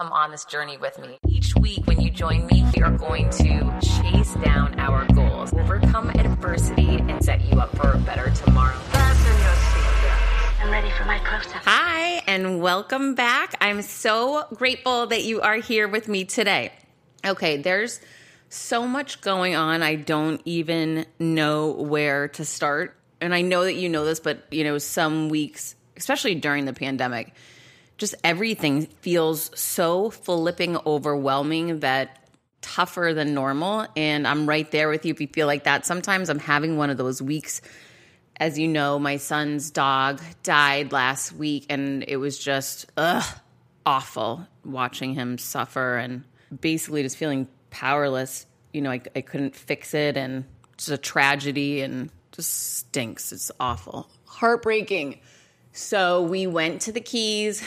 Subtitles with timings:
[0.00, 1.18] come on this journey with me.
[1.28, 6.08] Each week, when you join me, we are going to chase down our goals, overcome
[6.08, 8.78] adversity, and set you up for a better tomorrow.
[8.94, 11.64] I'm ready for my close up.
[11.66, 13.54] Hi, and welcome back.
[13.60, 16.72] I'm so grateful that you are here with me today.
[17.22, 18.00] Okay, there's
[18.48, 22.96] so much going on, I don't even know where to start.
[23.20, 26.72] And I know that you know this, but you know, some weeks, especially during the
[26.72, 27.34] pandemic,
[28.00, 32.26] just everything feels so flipping overwhelming that
[32.62, 33.86] tougher than normal.
[33.94, 35.84] And I'm right there with you if you feel like that.
[35.84, 37.60] Sometimes I'm having one of those weeks.
[38.38, 43.22] As you know, my son's dog died last week, and it was just ugh,
[43.84, 46.24] awful watching him suffer and
[46.58, 48.46] basically just feeling powerless.
[48.72, 53.30] You know, I, I couldn't fix it, and it's a tragedy and just stinks.
[53.30, 55.20] It's awful, heartbreaking.
[55.72, 57.62] So we went to the Keys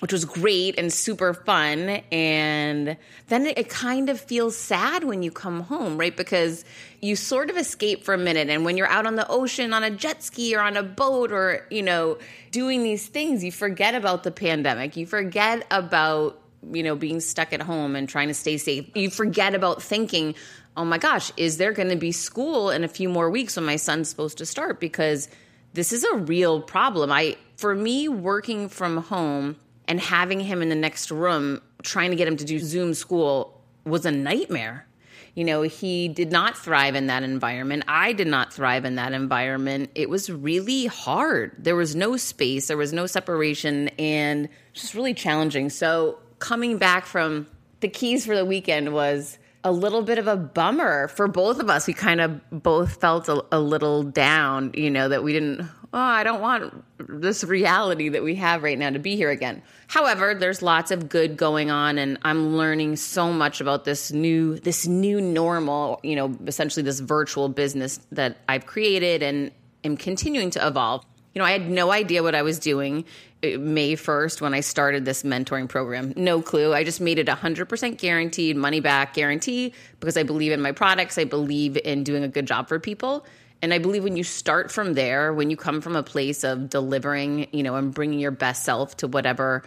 [0.00, 2.02] which was great and super fun.
[2.12, 2.96] And
[3.28, 6.16] then it, kind of feels sad when you come home, right?
[6.16, 6.64] Because
[7.00, 8.48] you sort of escape for a minute.
[8.48, 11.32] And when you're out on the ocean on a jet ski or on a boat
[11.32, 12.18] or, you know,
[12.50, 14.96] doing these things, you forget about the pandemic.
[14.96, 16.40] You forget about,
[16.72, 18.88] you know, being stuck at home and trying to stay safe.
[18.96, 20.34] You forget about thinking,
[20.76, 23.66] oh my gosh, is there going to be school in a few more weeks when
[23.66, 24.80] my son's supposed to start?
[24.80, 25.28] Because
[25.74, 27.12] this is a real problem.
[27.12, 29.56] I, for me, working from home,
[29.88, 33.60] and having him in the next room trying to get him to do Zoom school
[33.84, 34.86] was a nightmare.
[35.34, 37.84] You know, he did not thrive in that environment.
[37.86, 39.90] I did not thrive in that environment.
[39.94, 41.52] It was really hard.
[41.58, 45.70] There was no space, there was no separation, and just really challenging.
[45.70, 47.46] So, coming back from
[47.80, 51.70] the keys for the weekend was a little bit of a bummer for both of
[51.70, 51.86] us.
[51.86, 55.98] We kind of both felt a, a little down, you know, that we didn't oh,
[55.98, 59.62] I don't want this reality that we have right now to be here again.
[59.86, 64.58] However, there's lots of good going on and I'm learning so much about this new
[64.58, 69.50] this new normal, you know, essentially this virtual business that I've created and
[69.84, 71.04] am continuing to evolve.
[71.34, 73.04] You know, I had no idea what I was doing
[73.44, 76.12] uh, May 1st when I started this mentoring program.
[76.16, 76.74] No clue.
[76.74, 81.16] I just made it 100% guaranteed, money back guarantee because I believe in my products.
[81.16, 83.24] I believe in doing a good job for people.
[83.60, 86.70] And I believe when you start from there, when you come from a place of
[86.70, 89.64] delivering, you know, and bringing your best self to whatever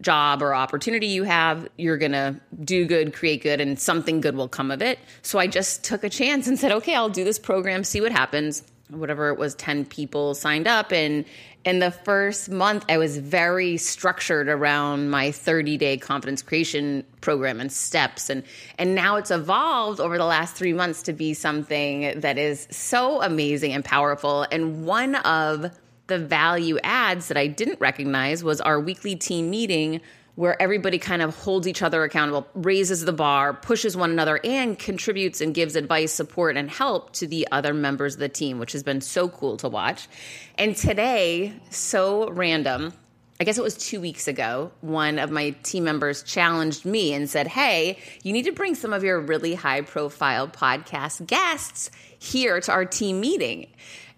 [0.00, 4.36] job or opportunity you have, you're going to do good, create good, and something good
[4.36, 4.98] will come of it.
[5.22, 8.12] So I just took a chance and said, okay, I'll do this program, see what
[8.12, 8.62] happens.
[8.88, 11.24] Whatever it was, 10 people signed up, and
[11.64, 17.60] in the first month i was very structured around my 30 day confidence creation program
[17.60, 18.28] and steps.
[18.28, 18.42] And
[18.76, 23.22] and now it's evolved over the last 3 months to be something that is so
[23.22, 24.46] amazing and powerful.
[24.52, 25.70] And one of
[26.08, 30.02] the value adds that I didn't recognize was our weekly team meeting
[30.34, 34.78] where everybody kind of holds each other accountable, raises the bar, pushes one another, and
[34.78, 38.72] contributes and gives advice, support, and help to the other members of the team, which
[38.72, 40.08] has been so cool to watch.
[40.56, 42.94] And today, so random,
[43.40, 47.28] I guess it was two weeks ago, one of my team members challenged me and
[47.28, 52.60] said, Hey, you need to bring some of your really high profile podcast guests here
[52.60, 53.66] to our team meeting.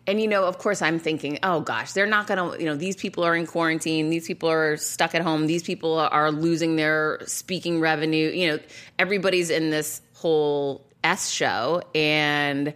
[0.06, 2.76] And you know, of course, I'm thinking, oh gosh, they're not going to, you know,
[2.76, 4.10] these people are in quarantine.
[4.10, 5.46] These people are stuck at home.
[5.46, 8.30] These people are losing their speaking revenue.
[8.30, 8.58] You know,
[8.98, 11.82] everybody's in this whole S show.
[11.94, 12.74] And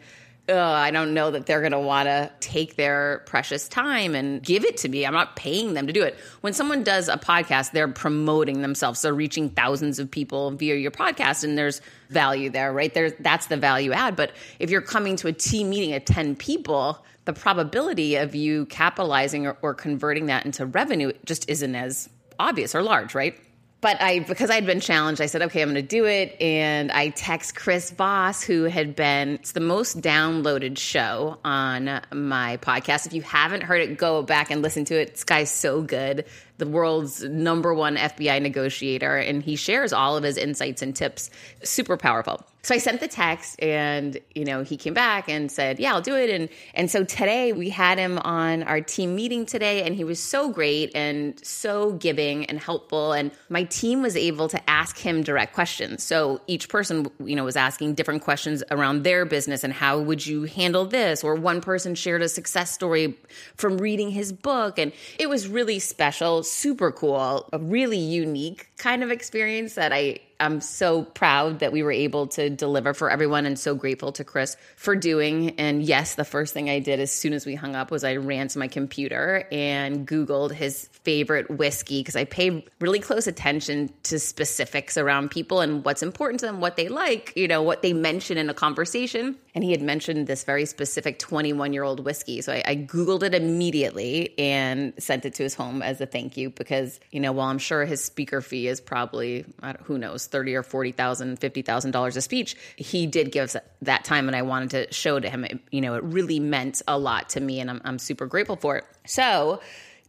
[0.48, 4.42] uh, I don't know that they're going to want to take their precious time and
[4.42, 5.04] give it to me.
[5.04, 6.18] I'm not paying them to do it.
[6.40, 9.02] When someone does a podcast, they're promoting themselves.
[9.02, 12.92] They're reaching thousands of people via your podcast, and there's value there, right?
[12.92, 14.16] There, that's the value add.
[14.16, 18.64] But if you're coming to a team meeting of 10 people, the probability of you
[18.66, 22.08] capitalizing or, or converting that into revenue just isn't as
[22.38, 23.38] obvious or large, right?
[23.80, 26.40] but I because I'd been challenged, I said, okay, I'm going to do it.
[26.40, 32.56] And I text Chris Voss, who had been it's the most downloaded show on my
[32.56, 33.06] podcast.
[33.06, 35.12] If you haven't heard it, go back and listen to it.
[35.12, 36.24] This guy's so good
[36.58, 41.30] the world's number one FBI negotiator, and he shares all of his insights and tips.
[41.62, 42.44] Super powerful.
[42.62, 46.02] So I sent the text, and you know he came back and said, "Yeah, I'll
[46.02, 49.94] do it." And and so today we had him on our team meeting today, and
[49.94, 53.12] he was so great and so giving and helpful.
[53.12, 56.02] And my team was able to ask him direct questions.
[56.02, 60.26] So each person, you know, was asking different questions around their business and how would
[60.26, 61.22] you handle this?
[61.22, 63.16] Or one person shared a success story
[63.54, 69.02] from reading his book, and it was really special super cool, a really unique kind
[69.02, 73.44] of experience that I I'm so proud that we were able to deliver for everyone
[73.44, 75.50] and so grateful to Chris for doing.
[75.58, 78.16] And yes, the first thing I did as soon as we hung up was I
[78.16, 83.90] ran to my computer and Googled his favorite whiskey because I pay really close attention
[84.04, 87.82] to specifics around people and what's important to them, what they like, you know, what
[87.82, 89.34] they mention in a conversation.
[89.56, 92.42] And he had mentioned this very specific 21 year old whiskey.
[92.42, 96.36] So I, I Googled it immediately and sent it to his home as a thank
[96.36, 99.44] you because, you know, while I'm sure his speaker fee is probably,
[99.82, 103.56] who knows, thirty or forty thousand, fifty thousand dollars a speech, he did give us
[103.82, 105.44] that time, and I wanted to show to him.
[105.44, 108.56] It, you know, it really meant a lot to me, and I'm, I'm super grateful
[108.56, 108.84] for it.
[109.06, 109.60] So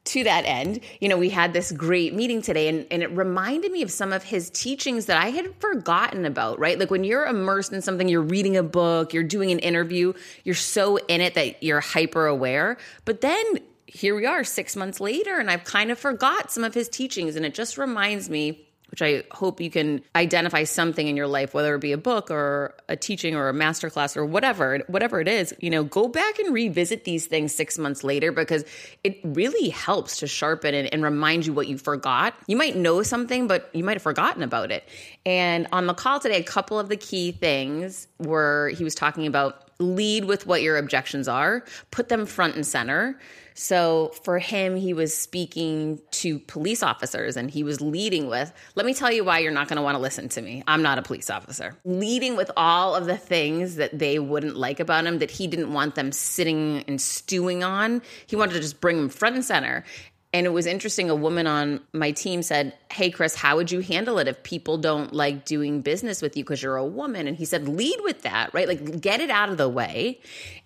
[0.05, 3.71] to that end, you know, we had this great meeting today and, and it reminded
[3.71, 6.79] me of some of his teachings that I had forgotten about, right?
[6.79, 10.13] Like when you're immersed in something, you're reading a book, you're doing an interview,
[10.43, 12.77] you're so in it that you're hyper aware.
[13.05, 16.73] But then here we are six months later, and I've kind of forgot some of
[16.73, 17.35] his teachings.
[17.35, 21.53] And it just reminds me which I hope you can identify something in your life,
[21.53, 25.27] whether it be a book or a teaching or a masterclass or whatever, whatever it
[25.27, 28.65] is, you know, go back and revisit these things six months later because
[29.03, 32.33] it really helps to sharpen and, and remind you what you forgot.
[32.47, 34.83] You might know something, but you might have forgotten about it.
[35.25, 39.27] And on the call today, a couple of the key things were he was talking
[39.27, 43.17] about lead with what your objections are, put them front and center.
[43.53, 48.85] So for him, he was speaking to police officers and he was leading with, let
[48.85, 50.63] me tell you why you're not going to want to listen to me.
[50.65, 51.77] I'm not a police officer.
[51.83, 55.73] Leading with all of the things that they wouldn't like about him, that he didn't
[55.73, 58.01] want them sitting and stewing on.
[58.27, 59.83] He wanted to just bring them front and center.
[60.31, 61.09] And it was interesting.
[61.09, 64.77] A woman on my team said, Hey, Chris, how would you handle it if people
[64.77, 67.27] don't like doing business with you because you're a woman?
[67.27, 68.67] And he said, Lead with that, right?
[68.67, 70.19] Like, get it out of the way.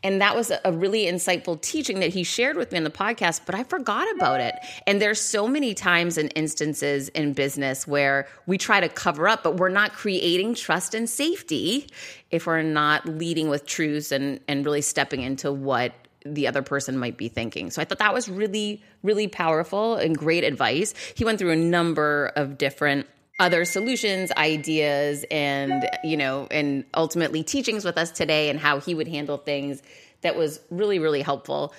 [0.03, 3.41] And that was a really insightful teaching that he shared with me in the podcast,
[3.45, 4.55] but I forgot about it.
[4.85, 9.43] And there's so many times and instances in business where we try to cover up,
[9.43, 11.87] but we're not creating trust and safety
[12.31, 15.93] if we're not leading with truths and, and really stepping into what
[16.25, 17.71] the other person might be thinking.
[17.71, 20.93] So I thought that was really, really powerful and great advice.
[21.15, 23.07] He went through a number of different
[23.39, 28.93] other solutions, ideas, and, you know, and ultimately teachings with us today and how he
[28.93, 29.81] would handle things
[30.21, 31.73] that was really, really helpful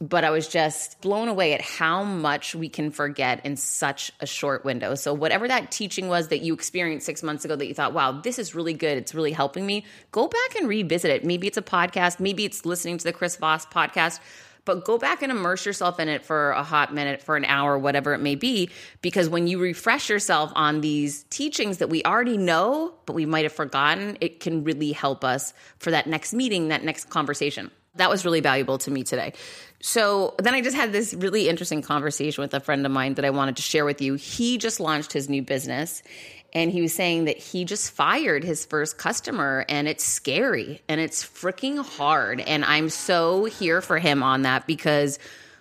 [0.00, 4.26] but I was just blown away at how much we can forget in such a
[4.26, 4.94] short window.
[4.94, 8.12] So, whatever that teaching was that you experienced six months ago that you thought, wow,
[8.12, 11.24] this is really good, it's really helping me, go back and revisit it.
[11.24, 14.20] Maybe it's a podcast, maybe it's listening to the Chris Voss podcast.
[14.66, 17.78] But go back and immerse yourself in it for a hot minute, for an hour,
[17.78, 18.68] whatever it may be.
[19.00, 23.44] Because when you refresh yourself on these teachings that we already know, but we might
[23.44, 27.70] have forgotten, it can really help us for that next meeting, that next conversation.
[27.96, 29.32] That was really valuable to me today.
[29.82, 33.24] So then I just had this really interesting conversation with a friend of mine that
[33.24, 34.14] I wanted to share with you.
[34.14, 36.02] He just launched his new business
[36.52, 41.00] and he was saying that he just fired his first customer and it's scary and
[41.00, 42.40] it's freaking hard.
[42.40, 45.18] And I'm so here for him on that because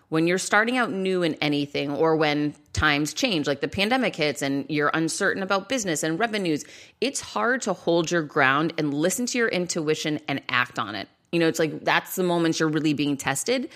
[0.10, 4.42] when you're starting out new in anything or when times change, like the pandemic hits
[4.42, 6.66] and you're uncertain about business and revenues,
[7.00, 11.08] it's hard to hold your ground and listen to your intuition and act on it.
[11.32, 13.70] You know, it's like that's the moments you're really being tested.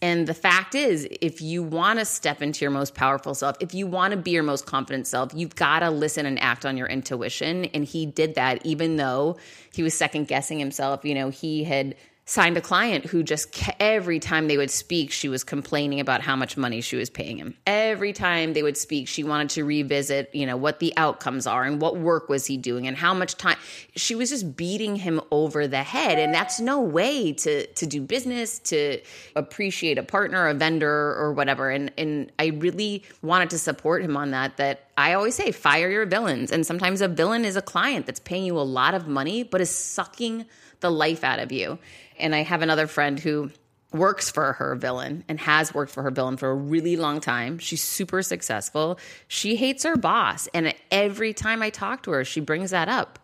[0.00, 3.74] And the fact is, if you want to step into your most powerful self, if
[3.74, 6.76] you want to be your most confident self, you've got to listen and act on
[6.76, 7.64] your intuition.
[7.66, 9.38] And he did that, even though
[9.74, 11.04] he was second guessing himself.
[11.04, 11.96] You know, he had
[12.28, 16.36] signed a client who just every time they would speak, she was complaining about how
[16.36, 17.56] much money she was paying him.
[17.66, 21.64] Every time they would speak, she wanted to revisit, you know, what the outcomes are
[21.64, 23.56] and what work was he doing and how much time.
[23.96, 28.02] She was just beating him over the head, and that's no way to to do
[28.02, 29.00] business, to
[29.34, 31.70] appreciate a partner, a vendor, or whatever.
[31.70, 34.58] And and I really wanted to support him on that.
[34.58, 38.20] That I always say, fire your villains, and sometimes a villain is a client that's
[38.20, 40.44] paying you a lot of money but is sucking
[40.80, 41.78] the life out of you.
[42.18, 43.50] And I have another friend who
[43.92, 47.58] works for her villain and has worked for her villain for a really long time.
[47.58, 48.98] She's super successful.
[49.28, 50.46] She hates her boss.
[50.52, 53.18] And every time I talk to her, she brings that up.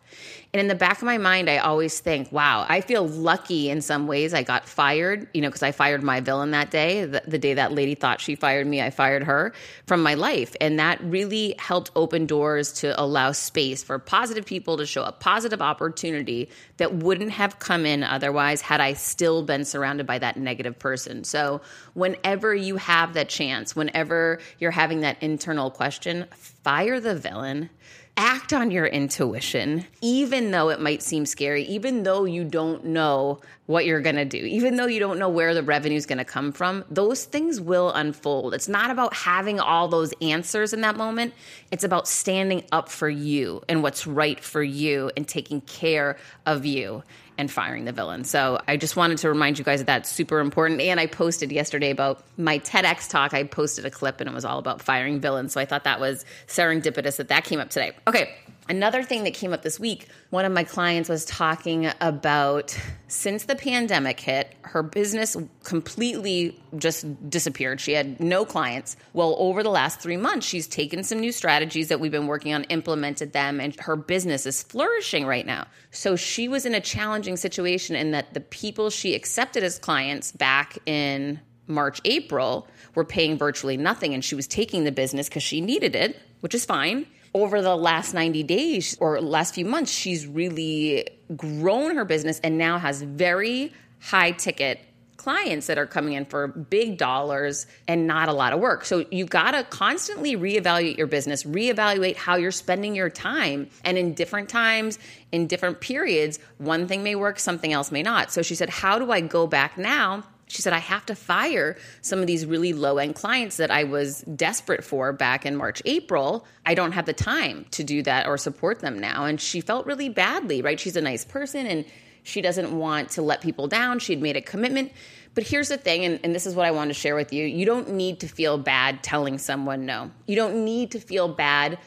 [0.55, 3.83] And in the back of my mind, I always think, wow, I feel lucky in
[3.83, 4.33] some ways.
[4.33, 7.05] I got fired, you know, because I fired my villain that day.
[7.05, 9.53] The, the, day that lady thought she fired me, I fired her
[9.89, 10.55] from my life.
[10.61, 15.19] And that really helped open doors to allow space for positive people to show up,
[15.19, 20.37] positive opportunity that wouldn't have come in otherwise had I still been surrounded by that
[20.37, 21.25] negative person.
[21.25, 21.63] So
[21.95, 26.27] whenever you have that chance, whenever you're having that internal question,
[26.63, 27.71] fire the villain
[28.17, 33.41] act on your intuition, even though it might seem scary, even though you don't know
[33.67, 36.19] what you're going to do, even though you don't know where the revenue is going
[36.19, 38.55] to come from, those things will unfold.
[38.55, 41.35] It's not about having all those answers in that moment.
[41.73, 46.17] It's about standing up for you and what's right for you and taking care
[46.47, 47.03] of you
[47.37, 48.25] and firing the villain.
[48.25, 50.81] So I just wanted to remind you guys that that's super important.
[50.81, 53.35] And I posted yesterday about my TEDx talk.
[53.35, 55.53] I posted a clip and it was all about firing villains.
[55.53, 57.93] So I thought that was serendipitous that that came up today.
[58.07, 58.35] Okay.
[58.67, 62.79] Another thing that came up this week, one of my clients was talking about
[63.09, 67.79] since the pandemic hit, her business completely just disappeared.
[67.79, 68.97] She had no clients.
[69.13, 72.55] Well, over the last three months, she's taken some new strategies that we've been working
[72.55, 75.67] on, implemented them, and her business is flourishing right now.
[75.91, 80.33] So she was in a challenging situation in that the people she accepted as clients
[80.33, 85.43] back in March, April were paying virtually nothing, and she was taking the business because
[85.43, 89.91] she needed it, which is fine over the last 90 days or last few months,
[89.91, 94.81] she's really grown her business and now has very high ticket
[95.17, 98.85] clients that are coming in for big dollars and not a lot of work.
[98.85, 103.71] So you've got to constantly reevaluate your business, reevaluate how you're spending your time.
[103.85, 104.99] And in different times,
[105.33, 108.33] in different periods, one thing may work, something else may not.
[108.33, 110.25] So she said, How do I go back now?
[110.55, 113.83] She said, I have to fire some of these really low end clients that I
[113.83, 116.47] was desperate for back in March, April.
[116.65, 119.25] I don't have the time to do that or support them now.
[119.25, 120.79] And she felt really badly, right?
[120.79, 121.85] She's a nice person and
[122.23, 123.99] she doesn't want to let people down.
[123.99, 124.93] She'd made a commitment.
[125.35, 127.45] But here's the thing, and, and, this is what I want to share with you
[127.45, 130.13] you don't need to feel bad telling someone no.
[130.27, 131.79] You don't need to feel bad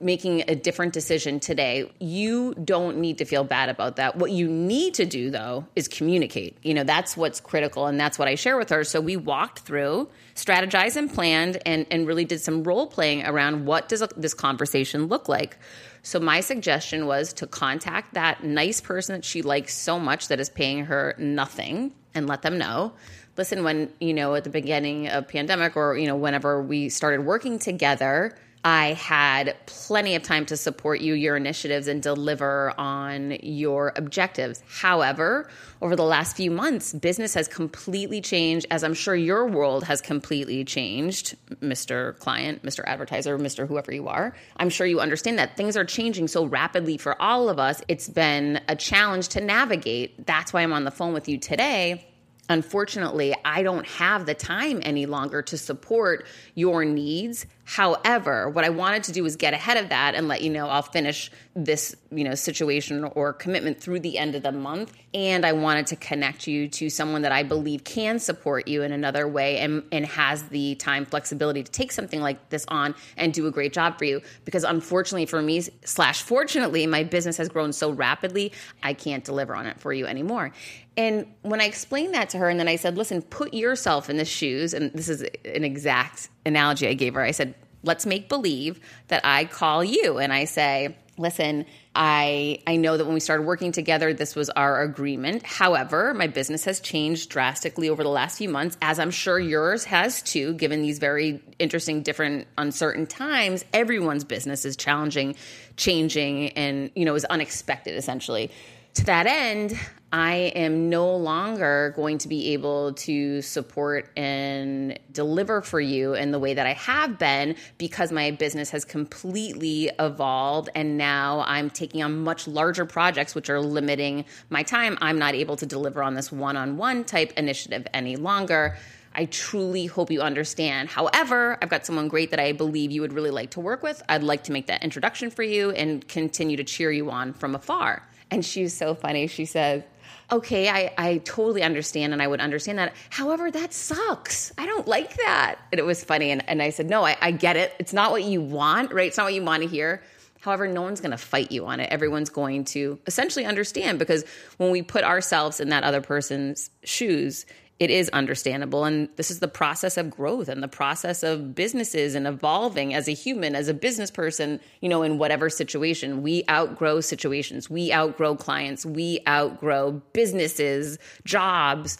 [0.00, 4.16] making a different decision today, you don't need to feel bad about that.
[4.16, 6.58] What you need to do though is communicate.
[6.62, 8.82] You know, that's what's critical and that's what I share with her.
[8.82, 13.66] So we walked through, strategized and planned and and really did some role playing around
[13.66, 15.58] what does this conversation look like.
[16.02, 20.40] So my suggestion was to contact that nice person that she likes so much that
[20.40, 22.92] is paying her nothing and let them know
[23.36, 27.24] listen when you know at the beginning of pandemic or you know whenever we started
[27.24, 33.32] working together I had plenty of time to support you, your initiatives, and deliver on
[33.42, 34.62] your objectives.
[34.68, 35.50] However,
[35.80, 40.00] over the last few months, business has completely changed, as I'm sure your world has
[40.00, 42.16] completely changed, Mr.
[42.20, 42.84] Client, Mr.
[42.86, 43.66] Advertiser, Mr.
[43.66, 44.32] Whoever you are.
[44.58, 47.82] I'm sure you understand that things are changing so rapidly for all of us.
[47.88, 50.24] It's been a challenge to navigate.
[50.24, 52.06] That's why I'm on the phone with you today
[52.52, 57.46] unfortunately, I don't have the time any longer to support your needs.
[57.64, 60.68] However, what I wanted to do was get ahead of that and let you know
[60.68, 64.92] I'll finish this, you know, situation or commitment through the end of the month.
[65.14, 68.92] And I wanted to connect you to someone that I believe can support you in
[68.92, 73.32] another way and, and has the time flexibility to take something like this on and
[73.32, 74.22] do a great job for you.
[74.44, 79.54] Because unfortunately for me, slash fortunately, my business has grown so rapidly, I can't deliver
[79.54, 80.52] on it for you anymore.
[80.96, 84.18] And when I explained that to her, and then I said, listen, put yourself in
[84.18, 87.22] the shoes, and this is an exact analogy I gave her.
[87.22, 92.76] I said, let's make believe that I call you and I say, listen, I I
[92.76, 95.42] know that when we started working together, this was our agreement.
[95.44, 99.84] However, my business has changed drastically over the last few months, as I'm sure yours
[99.84, 103.64] has too, given these very interesting, different, uncertain times.
[103.72, 105.36] Everyone's business is challenging,
[105.76, 108.50] changing, and you know, is unexpected essentially
[108.94, 109.78] to that end,
[110.12, 116.32] I am no longer going to be able to support and deliver for you in
[116.32, 121.70] the way that I have been because my business has completely evolved and now I'm
[121.70, 124.98] taking on much larger projects which are limiting my time.
[125.00, 128.76] I'm not able to deliver on this one on one type initiative any longer.
[129.14, 130.90] I truly hope you understand.
[130.90, 134.02] However, I've got someone great that I believe you would really like to work with.
[134.10, 137.54] I'd like to make that introduction for you and continue to cheer you on from
[137.54, 138.06] afar.
[138.30, 139.26] And she's so funny.
[139.26, 139.84] She said,
[140.32, 142.94] okay, I, I totally understand and I would understand that.
[143.10, 144.52] However, that sucks.
[144.56, 145.56] I don't like that.
[145.70, 146.30] And it was funny.
[146.30, 147.74] And, and I said, no, I, I get it.
[147.78, 149.06] It's not what you want, right?
[149.06, 150.02] It's not what you want to hear.
[150.40, 151.88] However, no one's going to fight you on it.
[151.92, 154.24] Everyone's going to essentially understand because
[154.56, 157.46] when we put ourselves in that other person's shoes,
[157.82, 158.84] it is understandable.
[158.84, 163.08] And this is the process of growth and the process of businesses and evolving as
[163.08, 166.22] a human, as a business person, you know, in whatever situation.
[166.22, 171.98] We outgrow situations, we outgrow clients, we outgrow businesses, jobs,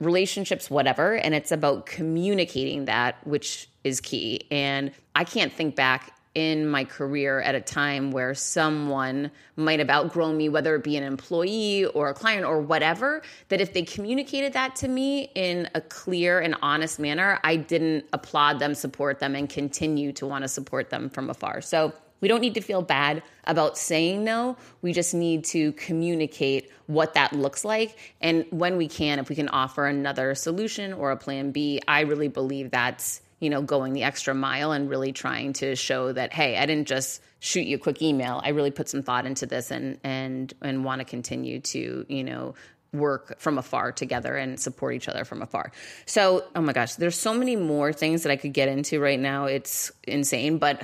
[0.00, 1.16] relationships, whatever.
[1.16, 4.46] And it's about communicating that, which is key.
[4.50, 9.90] And I can't think back in my career at a time where someone might have
[9.90, 13.82] outgrown me, whether it be an employee or a client or whatever, that if they
[13.82, 19.18] communicated that to me in a clear and honest manner, I didn't applaud them, support
[19.18, 21.60] them, and continue to want to support them from afar.
[21.60, 24.56] So We don't need to feel bad about saying no.
[24.82, 27.96] We just need to communicate what that looks like.
[28.20, 32.00] And when we can, if we can offer another solution or a plan B, I
[32.00, 36.32] really believe that's, you know, going the extra mile and really trying to show that,
[36.32, 38.40] hey, I didn't just shoot you a quick email.
[38.44, 42.24] I really put some thought into this and and and want to continue to, you
[42.24, 42.54] know,
[42.92, 45.72] work from afar together and support each other from afar.
[46.06, 49.20] So, oh my gosh, there's so many more things that I could get into right
[49.20, 49.44] now.
[49.44, 50.82] It's insane, but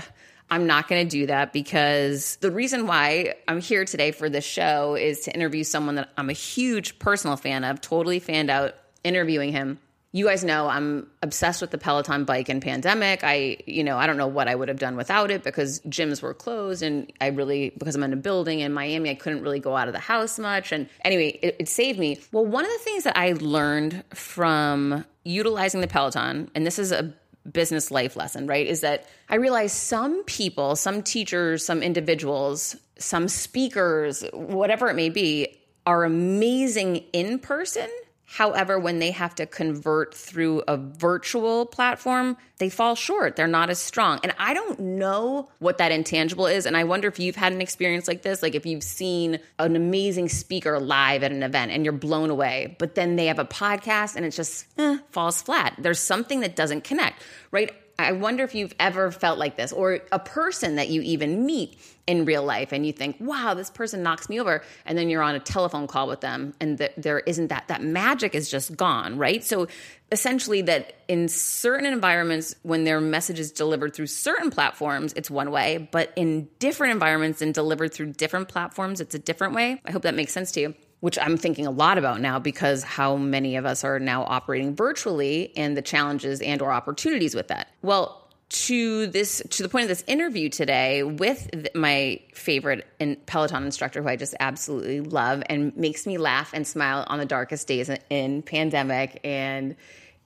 [0.50, 4.44] I'm not going to do that because the reason why I'm here today for this
[4.44, 8.74] show is to interview someone that I'm a huge personal fan of, totally fanned out
[9.02, 9.78] interviewing him
[10.14, 13.24] you guys know I'm obsessed with the Peloton bike in pandemic.
[13.24, 16.22] I, you know, I don't know what I would have done without it because gyms
[16.22, 19.58] were closed and I really, because I'm in a building in Miami, I couldn't really
[19.58, 20.70] go out of the house much.
[20.70, 22.20] And anyway, it, it saved me.
[22.30, 26.92] Well, one of the things that I learned from utilizing the Peloton, and this is
[26.92, 27.12] a
[27.50, 28.68] business life lesson, right?
[28.68, 35.08] Is that I realized some people, some teachers, some individuals, some speakers, whatever it may
[35.08, 37.88] be, are amazing in person
[38.34, 43.36] However, when they have to convert through a virtual platform, they fall short.
[43.36, 44.18] They're not as strong.
[44.24, 46.66] And I don't know what that intangible is.
[46.66, 49.76] And I wonder if you've had an experience like this, like if you've seen an
[49.76, 53.44] amazing speaker live at an event and you're blown away, but then they have a
[53.44, 55.76] podcast and it just eh, falls flat.
[55.78, 57.22] There's something that doesn't connect,
[57.52, 57.70] right?
[57.98, 61.78] I wonder if you've ever felt like this, or a person that you even meet
[62.06, 64.62] in real life and you think, wow, this person knocks me over.
[64.84, 67.82] And then you're on a telephone call with them and th- there isn't that, that
[67.82, 69.42] magic is just gone, right?
[69.42, 69.68] So
[70.12, 75.50] essentially, that in certain environments, when their message is delivered through certain platforms, it's one
[75.50, 79.80] way, but in different environments and delivered through different platforms, it's a different way.
[79.84, 82.82] I hope that makes sense to you which I'm thinking a lot about now because
[82.82, 87.48] how many of us are now operating virtually and the challenges and or opportunities with
[87.48, 87.68] that.
[87.82, 92.86] Well, to this to the point of this interview today with my favorite
[93.26, 97.26] Peloton instructor who I just absolutely love and makes me laugh and smile on the
[97.26, 99.76] darkest days in pandemic and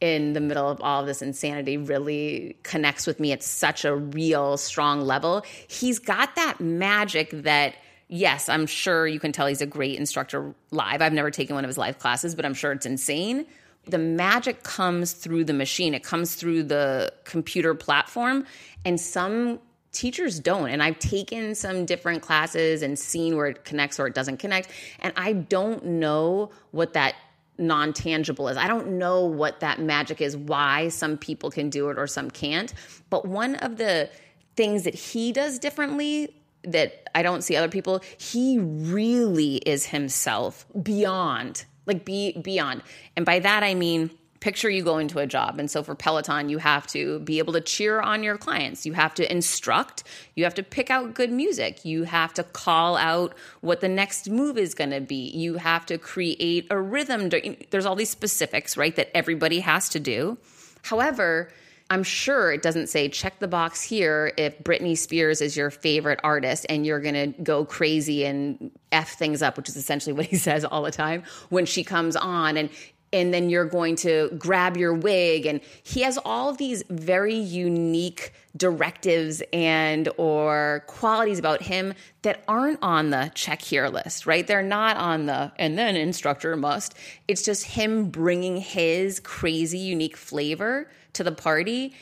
[0.01, 3.97] in the middle of all of this insanity really connects with me at such a
[3.97, 5.45] real strong level.
[5.67, 7.75] He's got that magic that
[8.09, 11.03] yes, I'm sure you can tell he's a great instructor live.
[11.03, 13.47] I've never taken one of his live classes, but I'm sure it's insane.
[13.87, 18.45] The magic comes through the machine, it comes through the computer platform.
[18.85, 19.61] And some
[19.93, 20.69] teachers don't.
[20.69, 24.71] And I've taken some different classes and seen where it connects or it doesn't connect.
[25.01, 27.15] And I don't know what that
[27.59, 28.57] non tangible is.
[28.57, 32.31] I don't know what that magic is, why some people can do it or some
[32.31, 32.73] can't.
[33.11, 34.11] But one of the
[34.55, 36.35] things that he does differently
[36.73, 38.03] that I don't see other people.
[38.19, 42.83] He really is himself beyond, like be beyond.
[43.17, 45.59] And by that I mean picture you go into a job.
[45.59, 48.87] And so for peloton you have to be able to cheer on your clients.
[48.87, 50.05] You have to instruct.
[50.37, 51.85] You have to pick out good music.
[51.85, 55.31] You have to call out what the next move is going to be.
[55.31, 57.31] You have to create a rhythm.
[57.71, 60.39] There's all these specifics right that everybody has to do.
[60.83, 61.51] However
[61.91, 66.21] I'm sure it doesn't say check the box here if Britney Spears is your favorite
[66.23, 70.27] artist and you're going to go crazy and F things up, which is essentially what
[70.27, 72.57] he says all the time when she comes on.
[72.57, 72.69] And
[73.13, 75.47] and then you're going to grab your wig.
[75.47, 82.43] And he has all of these very unique directives and or qualities about him that
[82.49, 84.47] aren't on the check here list right?
[84.47, 86.95] They're not on the and then instructor must.
[87.27, 91.95] It's just him bringing his crazy unique flavor to the party.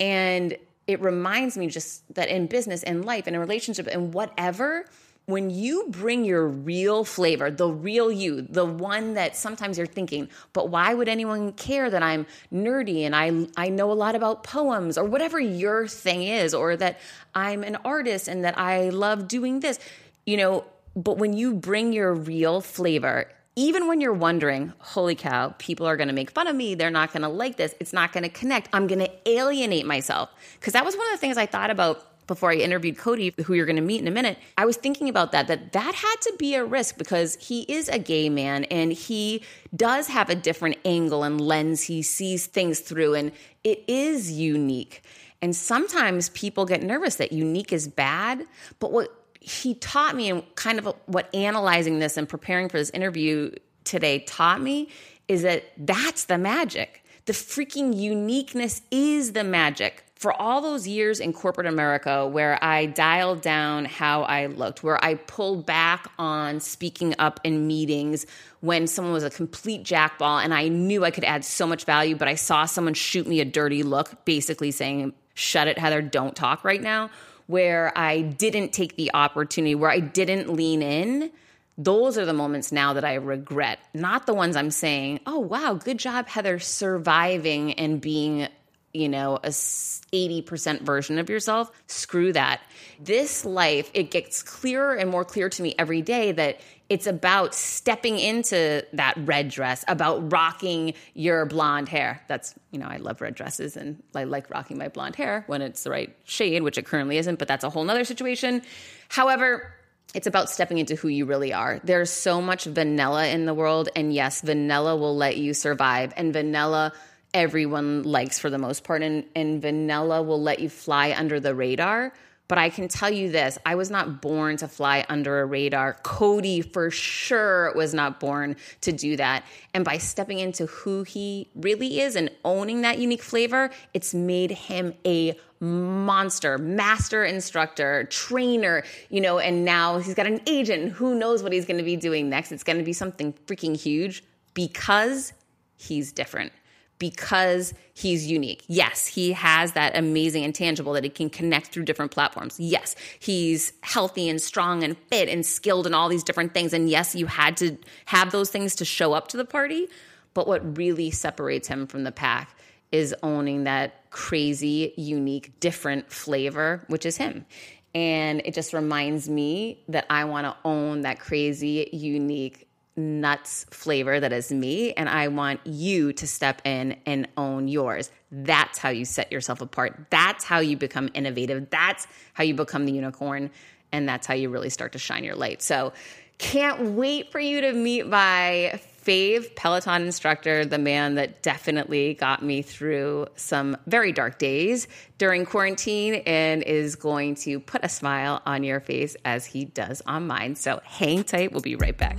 [0.00, 4.86] And it reminds me just that in business and life and in relationship and whatever,
[5.26, 10.28] when you bring your real flavor, the real you, the one that sometimes you're thinking,
[10.52, 14.44] but why would anyone care that I'm nerdy and I I know a lot about
[14.44, 17.00] poems or whatever your thing is or that
[17.34, 19.78] I'm an artist and that I love doing this.
[20.26, 25.54] You know, but when you bring your real flavor, even when you're wondering, holy cow,
[25.58, 26.74] people are going to make fun of me.
[26.74, 27.74] They're not going to like this.
[27.78, 28.68] It's not going to connect.
[28.72, 30.30] I'm going to alienate myself.
[30.58, 33.54] Because that was one of the things I thought about before I interviewed Cody, who
[33.54, 34.38] you're going to meet in a minute.
[34.56, 37.88] I was thinking about that, that that had to be a risk because he is
[37.88, 39.42] a gay man and he
[39.74, 43.32] does have a different angle and lens he sees things through, and
[43.62, 45.02] it is unique.
[45.42, 48.46] And sometimes people get nervous that unique is bad.
[48.78, 52.88] But what he taught me and kind of what analyzing this and preparing for this
[52.90, 53.50] interview
[53.84, 54.88] today taught me
[55.28, 57.04] is that that's the magic.
[57.26, 60.04] The freaking uniqueness is the magic.
[60.24, 64.98] For all those years in corporate America where I dialed down how I looked, where
[65.04, 68.24] I pulled back on speaking up in meetings
[68.60, 72.16] when someone was a complete jackball and I knew I could add so much value,
[72.16, 76.34] but I saw someone shoot me a dirty look, basically saying, Shut it, Heather, don't
[76.34, 77.10] talk right now
[77.46, 81.32] where I didn't take the opportunity, where I didn't lean in,
[81.76, 85.74] those are the moments now that I regret, not the ones I'm saying, oh, wow,
[85.74, 88.48] good job, Heather, surviving and being,
[88.94, 91.70] you know, a 80% version of yourself.
[91.88, 92.62] Screw that.
[93.00, 97.54] This life, it gets clearer and more clear to me every day that it's about
[97.54, 102.22] stepping into that red dress, about rocking your blonde hair.
[102.28, 105.60] That's, you know, I love red dresses and I like rocking my blonde hair when
[105.60, 108.62] it's the right shade, which it currently isn't, but that's a whole nother situation.
[109.08, 109.74] However,
[110.14, 111.80] it's about stepping into who you really are.
[111.82, 113.88] There's so much vanilla in the world.
[113.96, 116.12] And yes, vanilla will let you survive.
[116.16, 116.92] And vanilla,
[117.34, 119.02] everyone likes for the most part.
[119.02, 122.14] And, and vanilla will let you fly under the radar.
[122.46, 125.94] But I can tell you this I was not born to fly under a radar.
[126.02, 129.44] Cody, for sure, was not born to do that.
[129.72, 134.50] And by stepping into who he really is and owning that unique flavor, it's made
[134.50, 140.92] him a monster, master instructor, trainer, you know, and now he's got an agent.
[140.92, 142.52] Who knows what he's going to be doing next?
[142.52, 145.32] It's going to be something freaking huge because
[145.76, 146.52] he's different
[146.98, 148.64] because he's unique.
[148.66, 152.58] Yes, he has that amazing intangible that he can connect through different platforms.
[152.58, 156.72] Yes, he's healthy and strong and fit and skilled in all these different things.
[156.72, 157.76] And yes, you had to
[158.06, 159.88] have those things to show up to the party.
[160.34, 162.56] But what really separates him from the pack
[162.90, 167.46] is owning that crazy, unique, different flavor, which is him.
[167.94, 174.20] And it just reminds me that I want to own that crazy, unique, nuts flavor
[174.20, 174.92] that is me.
[174.92, 178.10] And I want you to step in and own yours.
[178.30, 180.06] That's how you set yourself apart.
[180.10, 181.70] That's how you become innovative.
[181.70, 183.50] That's how you become the unicorn.
[183.92, 185.62] And that's how you really start to shine your light.
[185.62, 185.92] So,
[186.38, 192.42] can't wait for you to meet my fave Peloton instructor, the man that definitely got
[192.42, 194.88] me through some very dark days
[195.18, 200.02] during quarantine and is going to put a smile on your face as he does
[200.06, 200.56] on mine.
[200.56, 201.52] So hang tight.
[201.52, 202.18] We'll be right back.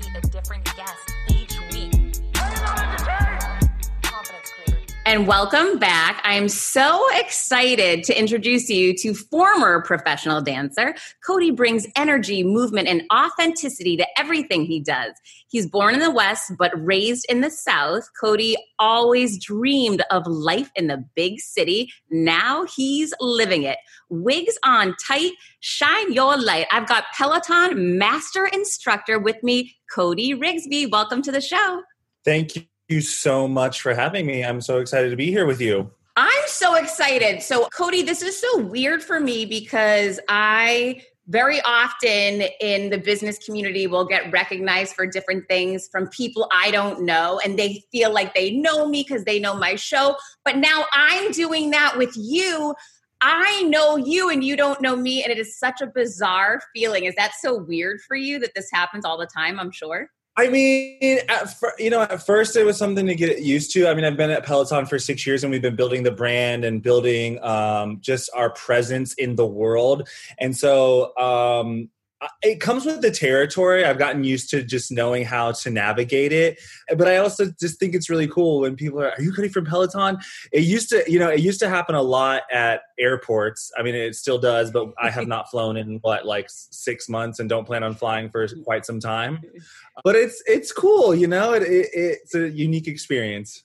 [5.15, 6.19] And welcome back.
[6.25, 10.93] I'm so excited to introduce you to former professional dancer.
[11.25, 15.13] Cody brings energy, movement, and authenticity to everything he does.
[15.47, 18.09] He's born in the West, but raised in the South.
[18.19, 21.93] Cody always dreamed of life in the big city.
[22.11, 23.77] Now he's living it.
[24.09, 26.67] Wigs on tight, shine your light.
[26.73, 30.91] I've got Peloton master instructor with me, Cody Rigsby.
[30.91, 31.83] Welcome to the show.
[32.25, 32.57] Thank
[32.89, 34.43] you so much for having me.
[34.43, 35.89] I'm so excited to be here with you.
[36.15, 37.41] I'm so excited.
[37.41, 43.39] So, Cody, this is so weird for me because I very often in the business
[43.43, 48.13] community will get recognized for different things from people I don't know and they feel
[48.13, 50.15] like they know me because they know my show.
[50.45, 52.75] But now I'm doing that with you.
[53.21, 57.05] I know you and you don't know me and it is such a bizarre feeling.
[57.05, 60.09] Is that so weird for you that this happens all the time, I'm sure?
[60.37, 61.19] I mean,
[61.59, 63.87] fir- you know, at first it was something to get used to.
[63.87, 66.65] I mean, I've been at Peloton for six years, and we've been building the brand
[66.65, 70.09] and building um, just our presence in the world.
[70.37, 71.89] And so, um,
[72.41, 73.83] it comes with the territory.
[73.83, 76.59] I've gotten used to just knowing how to navigate it.
[76.95, 79.65] But I also just think it's really cool when people are, are you ready from
[79.65, 80.17] Peloton?
[80.53, 83.71] It used to, you know, it used to happen a lot at airports.
[83.77, 87.39] I mean, it still does, but I have not flown in what, like six months
[87.39, 89.41] and don't plan on flying for quite some time.
[90.03, 93.64] But it's, it's cool, you know, it, it, it's a unique experience.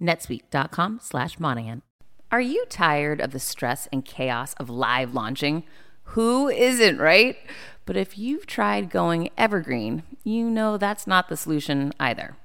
[0.00, 1.82] netsuite.com slash Monahan.
[2.30, 5.62] Are you tired of the stress and chaos of live launching?
[6.10, 7.36] Who isn't, right?
[7.84, 12.36] But if you've tried going evergreen, you know that's not the solution either.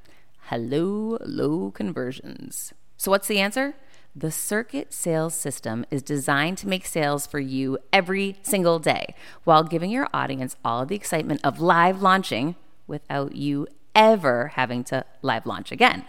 [0.46, 2.74] Hello, low conversions.
[2.98, 3.74] So, what's the answer?
[4.16, 9.64] The Circuit Sales System is designed to make sales for you every single day while
[9.64, 12.56] giving your audience all the excitement of live launching
[12.88, 16.06] without you ever having to live launch again.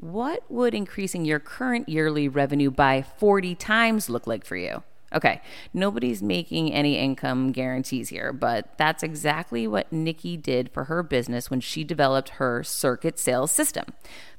[0.00, 4.82] What would increasing your current yearly revenue by 40 times look like for you?
[5.12, 5.42] Okay,
[5.74, 11.50] nobody's making any income guarantees here, but that's exactly what Nikki did for her business
[11.50, 13.84] when she developed her circuit sales system.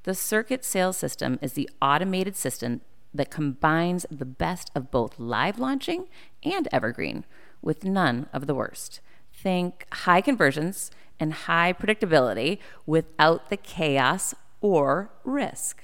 [0.02, 2.82] The circuit sales system is the automated system
[3.14, 6.08] that combines the best of both live launching
[6.44, 7.24] and evergreen
[7.62, 9.00] with none of the worst.
[9.32, 15.84] Think high conversions and high predictability without the chaos or risk.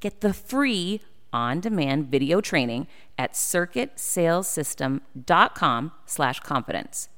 [0.00, 1.00] Get the free
[1.32, 2.86] on demand video training
[3.18, 7.08] at circuitsalessystem.com slash confidence.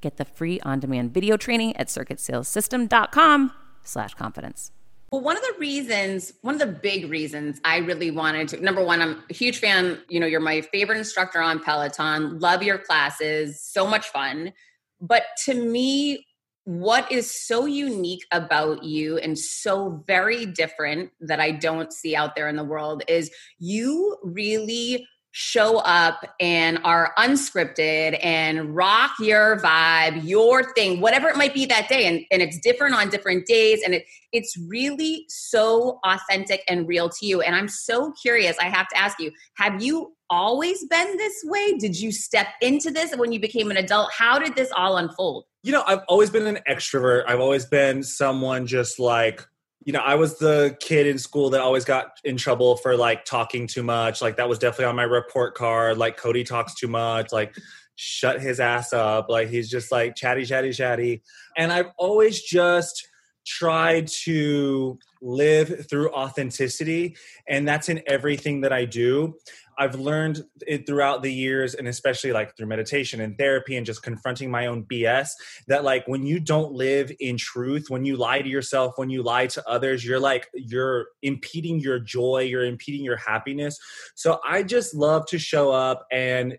[0.00, 4.72] Get the free on demand video training at circuitsalessystem.com slash confidence.
[5.10, 8.84] Well, one of the reasons, one of the big reasons I really wanted to, number
[8.84, 9.98] one, I'm a huge fan.
[10.08, 14.52] You know, you're my favorite instructor on Peloton, love your classes, so much fun.
[15.00, 16.26] But to me,
[16.68, 22.36] what is so unique about you and so very different that I don't see out
[22.36, 29.58] there in the world is you really show up and are unscripted and rock your
[29.60, 32.06] vibe, your thing, whatever it might be that day.
[32.06, 33.80] And, and it's different on different days.
[33.84, 37.40] And it, it's really so authentic and real to you.
[37.40, 41.76] And I'm so curious, I have to ask you, have you always been this way?
[41.78, 44.10] Did you step into this when you became an adult?
[44.16, 45.44] How did this all unfold?
[45.62, 47.24] you know, I've always been an extrovert.
[47.26, 49.44] I've always been someone just like,
[49.88, 53.24] you know, I was the kid in school that always got in trouble for like
[53.24, 54.20] talking too much.
[54.20, 55.96] Like that was definitely on my report card.
[55.96, 57.32] Like Cody talks too much.
[57.32, 57.56] Like
[57.94, 59.30] shut his ass up.
[59.30, 61.22] Like he's just like chatty, chatty, chatty.
[61.56, 63.08] And I've always just
[63.46, 67.16] tried to live through authenticity.
[67.48, 69.36] And that's in everything that I do.
[69.78, 74.02] I've learned it throughout the years, and especially like through meditation and therapy and just
[74.02, 75.30] confronting my own BS,
[75.68, 79.22] that like when you don't live in truth, when you lie to yourself, when you
[79.22, 83.78] lie to others, you're like, you're impeding your joy, you're impeding your happiness.
[84.16, 86.58] So I just love to show up and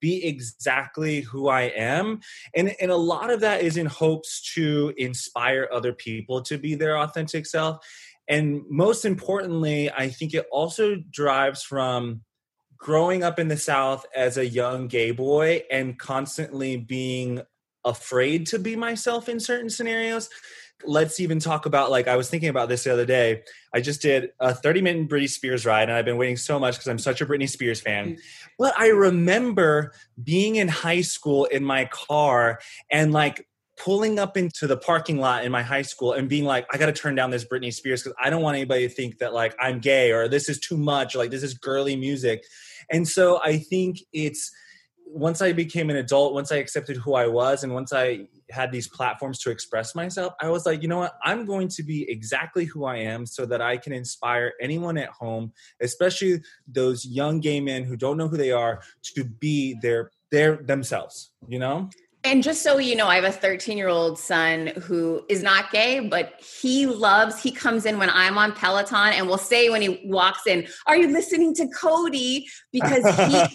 [0.00, 2.20] be exactly who I am.
[2.54, 6.74] And, and a lot of that is in hopes to inspire other people to be
[6.74, 7.84] their authentic self.
[8.28, 12.20] And most importantly, I think it also drives from
[12.78, 17.42] growing up in the South as a young gay boy and constantly being
[17.84, 20.30] afraid to be myself in certain scenarios.
[20.84, 23.42] Let's even talk about like I was thinking about this the other day.
[23.74, 26.74] I just did a 30 minute Britney Spears ride and I've been waiting so much
[26.74, 28.10] because I'm such a Britney Spears fan.
[28.10, 28.18] Mm.
[28.58, 32.60] But I remember being in high school in my car
[32.90, 36.66] and like pulling up into the parking lot in my high school and being like,
[36.72, 39.18] I got to turn down this Britney Spears because I don't want anybody to think
[39.18, 42.44] that like I'm gay or this is too much, or, like this is girly music.
[42.90, 44.50] And so I think it's
[45.10, 48.72] once I became an adult, once I accepted who I was, and once I had
[48.72, 51.14] these platforms to express myself, I was like, you know what?
[51.24, 55.08] I'm going to be exactly who I am so that I can inspire anyone at
[55.08, 58.82] home, especially those young gay men who don't know who they are,
[59.14, 61.88] to be their their themselves, you know?
[62.24, 65.70] And just so you know, I have a 13 year old son who is not
[65.70, 69.82] gay, but he loves, he comes in when I'm on Peloton and will say when
[69.82, 72.48] he walks in, Are you listening to Cody?
[72.72, 73.04] Because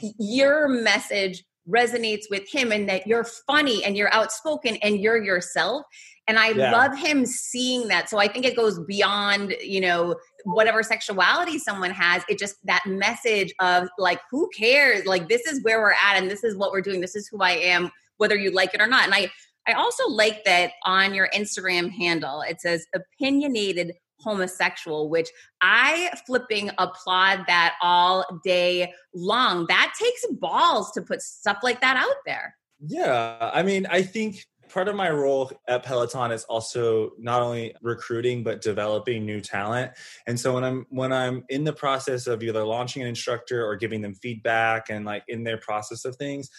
[0.02, 5.22] he, your message resonates with him and that you're funny and you're outspoken and you're
[5.22, 5.84] yourself.
[6.28, 6.72] And I yeah.
[6.72, 8.10] love him seeing that.
[8.10, 12.24] So I think it goes beyond, you know, whatever sexuality someone has.
[12.30, 15.06] It just that message of like, who cares?
[15.06, 17.02] Like, this is where we're at and this is what we're doing.
[17.02, 19.06] This is who I am whether you like it or not.
[19.06, 19.30] And I,
[19.68, 25.30] I also like that on your Instagram handle, it says opinionated homosexual, which
[25.62, 29.66] I flipping applaud that all day long.
[29.68, 32.56] That takes balls to put stuff like that out there.
[32.86, 33.52] Yeah.
[33.54, 38.44] I mean, I think part of my role at Peloton is also not only recruiting
[38.44, 39.92] but developing new talent.
[40.26, 43.76] And so when I'm when I'm in the process of either launching an instructor or
[43.76, 46.50] giving them feedback and like in their process of things,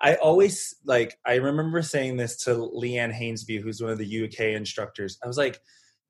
[0.00, 4.54] I always like I remember saying this to Leanne Hainsby, who's one of the UK
[4.56, 5.18] instructors.
[5.22, 5.60] I was like,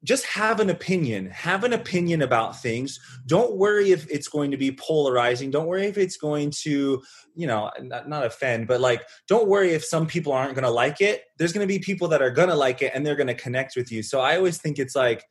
[0.04, 1.26] just have an opinion.
[1.30, 3.00] Have an opinion about things.
[3.26, 5.50] Don't worry if it's going to be polarizing.
[5.50, 7.02] Don't worry if it's going to
[7.34, 10.70] you know not, not offend but like don't worry if some people aren't going to
[10.70, 11.22] like it.
[11.38, 13.34] There's going to be people that are going to like it and they're going to
[13.34, 14.02] connect with you.
[14.02, 15.24] So i always think it's like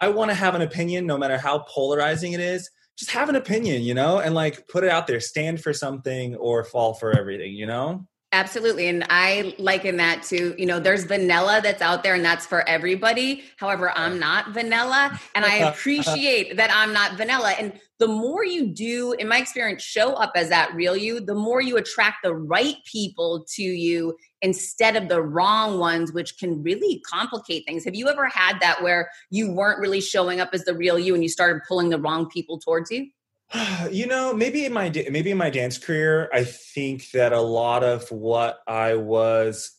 [0.00, 3.36] i want to have an opinion no matter how polarizing it is just have an
[3.36, 7.16] opinion you know and like put it out there stand for something or fall for
[7.16, 8.88] everything you know Absolutely.
[8.88, 12.68] And I liken that to, you know, there's vanilla that's out there and that's for
[12.68, 13.44] everybody.
[13.58, 17.50] However, I'm not vanilla and I appreciate that I'm not vanilla.
[17.50, 21.34] And the more you do, in my experience, show up as that real you, the
[21.34, 26.62] more you attract the right people to you instead of the wrong ones, which can
[26.62, 27.84] really complicate things.
[27.84, 31.14] Have you ever had that where you weren't really showing up as the real you
[31.14, 33.06] and you started pulling the wrong people towards you?
[33.90, 37.84] you know maybe in my maybe in my dance career i think that a lot
[37.84, 39.72] of what i was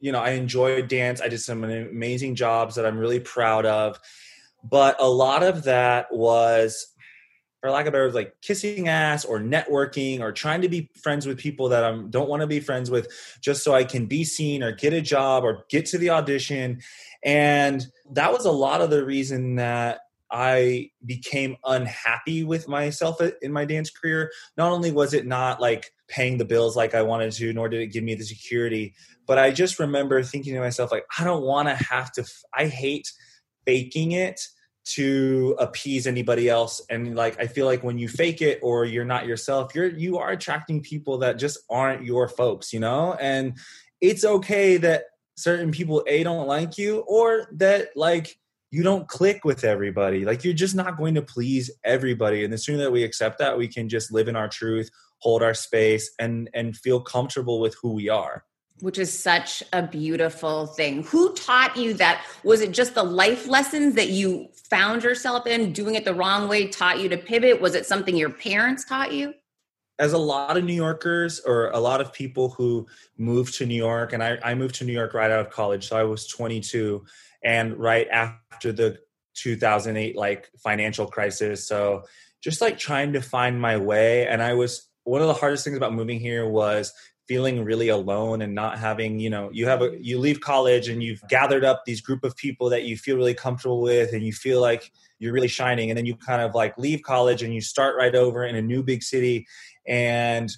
[0.00, 3.98] you know i enjoyed dance i did some amazing jobs that i'm really proud of
[4.64, 6.91] but a lot of that was
[7.62, 11.38] for lack of better like kissing ass or networking or trying to be friends with
[11.38, 13.08] people that i don't want to be friends with
[13.40, 16.80] just so i can be seen or get a job or get to the audition
[17.24, 20.00] and that was a lot of the reason that
[20.34, 24.32] I became unhappy with myself in my dance career.
[24.56, 27.82] Not only was it not like paying the bills like I wanted to, nor did
[27.82, 28.94] it give me the security,
[29.26, 32.66] but I just remember thinking to myself, like, I don't want to have to, I
[32.66, 33.12] hate
[33.66, 34.40] faking it
[34.84, 39.04] to appease anybody else and like i feel like when you fake it or you're
[39.04, 43.56] not yourself you're you are attracting people that just aren't your folks you know and
[44.00, 45.04] it's okay that
[45.36, 48.36] certain people a don't like you or that like
[48.72, 50.24] you don't click with everybody.
[50.24, 52.42] Like you're just not going to please everybody.
[52.42, 55.42] And the sooner that we accept that, we can just live in our truth, hold
[55.42, 58.44] our space, and and feel comfortable with who we are.
[58.82, 61.04] Which is such a beautiful thing.
[61.04, 62.24] Who taught you that?
[62.44, 66.48] Was it just the life lessons that you found yourself in doing it the wrong
[66.48, 67.60] way taught you to pivot?
[67.60, 69.34] Was it something your parents taught you?
[69.98, 72.84] as a lot of New Yorkers or a lot of people who
[73.18, 75.86] moved to New York, and I, I, moved to New York right out of college,
[75.86, 77.04] so I was 22,
[77.44, 78.98] and right after the
[79.34, 82.02] 2008 like financial crisis so
[82.42, 85.76] just like trying to find my way and i was one of the hardest things
[85.76, 86.92] about moving here was
[87.32, 91.02] feeling really alone and not having you know you have a you leave college and
[91.02, 94.34] you've gathered up these group of people that you feel really comfortable with and you
[94.34, 95.90] feel like you're really shining.
[95.90, 98.60] And then you kind of like leave college and you start right over in a
[98.60, 99.46] new big city
[99.86, 100.50] and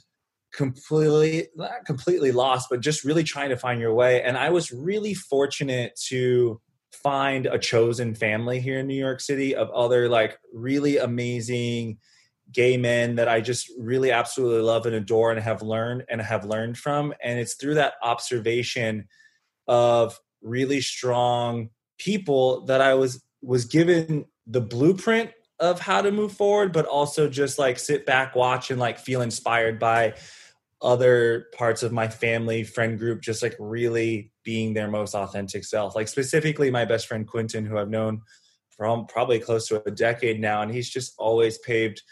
[0.53, 4.21] completely not completely lost but just really trying to find your way.
[4.23, 6.61] And i was really fortunate to
[6.91, 11.99] find a chosen family here in New York City of other like really amazing
[12.53, 16.45] gay men that I just really absolutely love and adore and have learned and have
[16.45, 17.15] learned from.
[17.23, 19.09] And it's through that observation
[19.67, 25.31] of really strong people that I was was given the blueprint
[25.61, 29.23] of how to move forward, but also just like sit back, watch, and like feel
[29.23, 30.15] inspired by
[30.83, 35.97] other parts of my family friend group just like really being their most authentic self
[35.97, 38.21] like specifically my best friend quentin who i've known
[38.69, 42.03] from probably close to a decade now and he's just always paved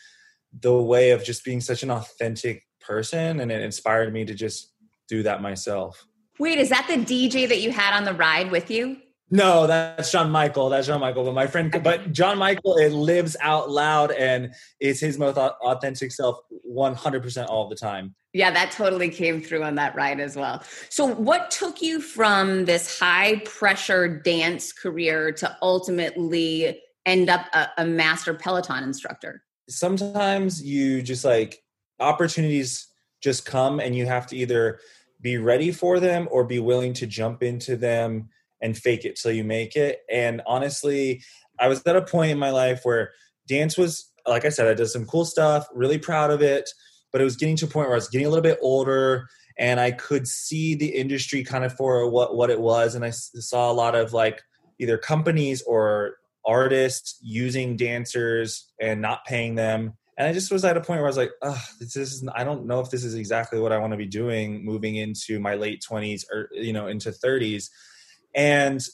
[0.60, 4.72] the way of just being such an authentic person and it inspired me to just
[5.08, 6.06] do that myself
[6.38, 8.96] wait is that the dj that you had on the ride with you
[9.32, 10.68] no, that's John Michael.
[10.68, 11.24] That's John Michael.
[11.24, 16.12] But my friend, but John Michael, it lives out loud and is his most authentic
[16.12, 16.36] self
[16.70, 18.14] 100% all the time.
[18.34, 20.62] Yeah, that totally came through on that ride as well.
[20.90, 27.68] So, what took you from this high pressure dance career to ultimately end up a,
[27.78, 29.42] a master Peloton instructor?
[29.68, 31.62] Sometimes you just like
[32.01, 32.88] opportunities
[33.22, 34.81] just come and you have to either
[35.20, 38.29] be ready for them or be willing to jump into them
[38.61, 40.01] and fake it till you make it.
[40.11, 41.22] And honestly,
[41.59, 43.12] I was at a point in my life where
[43.46, 46.68] dance was, like I said, I did some cool stuff, really proud of it,
[47.12, 49.29] but it was getting to a point where I was getting a little bit older
[49.59, 52.94] and I could see the industry kind of for what, what it was.
[52.94, 54.42] And I saw a lot of like
[54.79, 59.94] either companies or artists using dancers and not paying them.
[60.18, 61.33] And I just was at a point where I was like,
[61.81, 64.64] this is, I don't know if this is exactly what I want to be doing
[64.64, 67.68] moving into my late 20s or, you know, into 30s.
[68.35, 68.85] And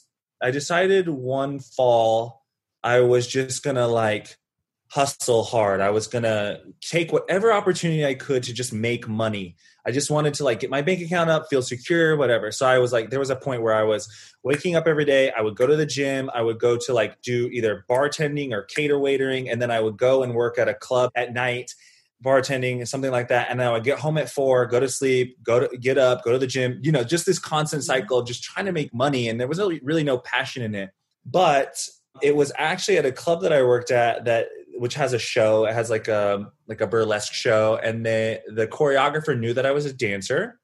[0.41, 2.39] I decided one fall
[2.83, 4.37] I was just gonna like
[4.89, 5.81] hustle hard.
[5.81, 9.57] I was gonna take whatever opportunity I could to just make money.
[9.89, 12.51] I just wanted to like get my bank account up, feel secure, whatever.
[12.51, 14.07] So I was like, there was a point where I was
[14.43, 15.31] waking up every day.
[15.31, 16.29] I would go to the gym.
[16.33, 19.97] I would go to like do either bartending or cater waitering, and then I would
[19.97, 21.73] go and work at a club at night
[22.23, 25.41] bartending something like that and then i would get home at four go to sleep
[25.41, 28.01] go to get up go to the gym you know just this constant mm-hmm.
[28.01, 30.89] cycle just trying to make money and there was really, really no passion in it
[31.25, 31.79] but
[32.21, 34.47] It was actually at a club that I worked at that
[34.79, 35.65] which has a show.
[35.65, 39.71] It has like a like a burlesque show, and the the choreographer knew that I
[39.71, 40.59] was a dancer,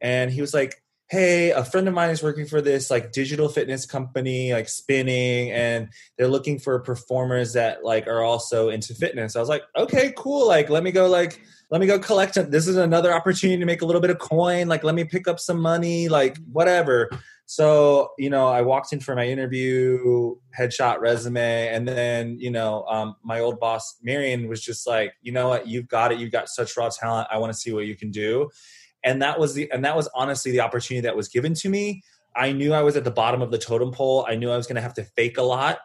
[0.00, 3.48] and he was like, "Hey, a friend of mine is working for this like digital
[3.48, 9.36] fitness company, like spinning, and they're looking for performers that like are also into fitness."
[9.36, 10.46] I was like, "Okay, cool.
[10.48, 11.40] Like, let me go like."
[11.70, 12.34] let me go collect.
[12.50, 14.66] This is another opportunity to make a little bit of coin.
[14.66, 17.08] Like, let me pick up some money, like, whatever.
[17.50, 22.84] So, you know, I walked in for my interview, headshot resume, and then, you know,
[22.84, 26.20] um, my old boss, Marion, was just like, you know what, you've got it.
[26.20, 27.26] You've got such raw talent.
[27.28, 28.50] I want to see what you can do.
[29.02, 32.04] And that was the, and that was honestly the opportunity that was given to me.
[32.36, 34.24] I knew I was at the bottom of the totem pole.
[34.28, 35.80] I knew I was going to have to fake a lot.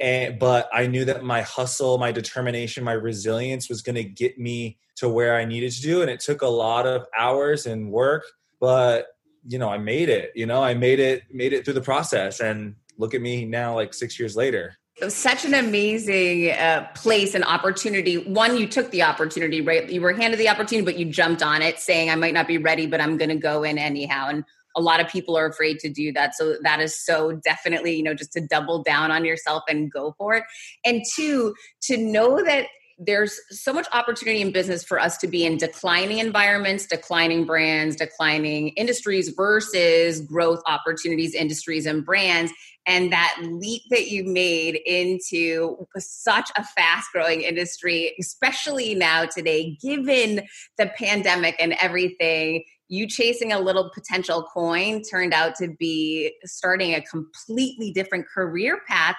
[0.00, 4.40] And, but I knew that my hustle, my determination, my resilience was going to get
[4.40, 6.02] me to where I needed to do.
[6.02, 8.24] And it took a lot of hours and work,
[8.58, 9.06] but
[9.48, 12.40] you know, I made it, you know, I made it, made it through the process
[12.40, 14.76] and look at me now, like six years later.
[15.00, 18.16] It was such an amazing uh, place and opportunity.
[18.16, 19.88] One, you took the opportunity, right?
[19.90, 22.56] You were handed the opportunity, but you jumped on it saying, I might not be
[22.56, 24.28] ready, but I'm going to go in anyhow.
[24.28, 24.42] And
[24.74, 26.34] a lot of people are afraid to do that.
[26.34, 30.14] So that is so definitely, you know, just to double down on yourself and go
[30.16, 30.44] for it.
[30.84, 32.66] And two, to know that
[32.98, 37.96] there's so much opportunity in business for us to be in declining environments, declining brands,
[37.96, 42.52] declining industries versus growth opportunities, industries, and brands.
[42.86, 49.76] And that leap that you made into such a fast growing industry, especially now today,
[49.82, 50.42] given
[50.78, 56.94] the pandemic and everything, you chasing a little potential coin turned out to be starting
[56.94, 59.16] a completely different career path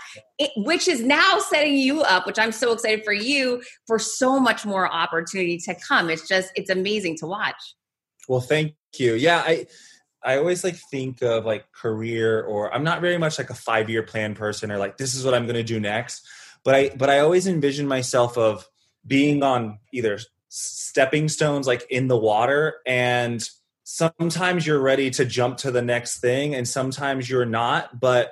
[0.57, 4.65] which is now setting you up which i'm so excited for you for so much
[4.65, 6.09] more opportunity to come.
[6.09, 7.76] It's just it's amazing to watch.
[8.28, 9.13] Well thank you.
[9.13, 9.68] Yeah i
[10.24, 13.88] i always like think of like career or i'm not very much like a five
[13.89, 16.28] year plan person or like this is what i'm going to do next
[16.63, 18.68] but i but i always envision myself of
[19.05, 20.18] being on either
[20.58, 23.47] stepping stones like in the water and
[23.84, 28.32] sometimes you're ready to jump to the next thing and sometimes you're not but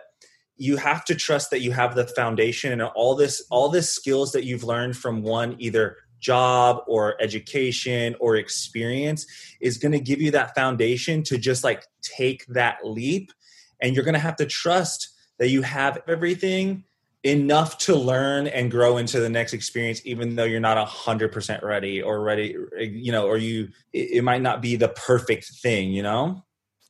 [0.58, 4.32] you have to trust that you have the foundation and all this all this skills
[4.32, 9.28] that you've learned from one either job or education or experience
[9.62, 13.32] is going to give you that foundation to just like take that leap
[13.80, 16.84] and you're going to have to trust that you have everything
[17.26, 22.02] enough to learn and grow into the next experience even though you're not 100% ready
[22.02, 26.44] or ready you know or you it might not be the perfect thing you know?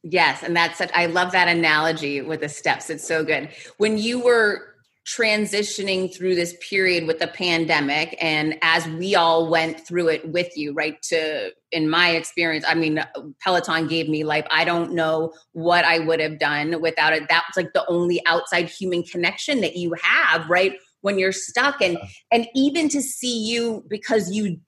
[0.04, 2.90] Yes and that's such i love that analogy with the steps.
[2.90, 3.50] It's so good.
[3.78, 4.75] When you were
[5.06, 10.58] transitioning through this period with the pandemic and as we all went through it with
[10.58, 11.02] you right?
[11.04, 13.04] To in my experience i mean
[13.44, 14.46] peloton gave me life.
[14.50, 17.24] I don't know what i would have done without it.
[17.30, 20.74] That's like the only outside human connection that you have right
[21.06, 21.82] when you're stuck.
[21.82, 21.98] And
[22.32, 24.60] and even to see you because you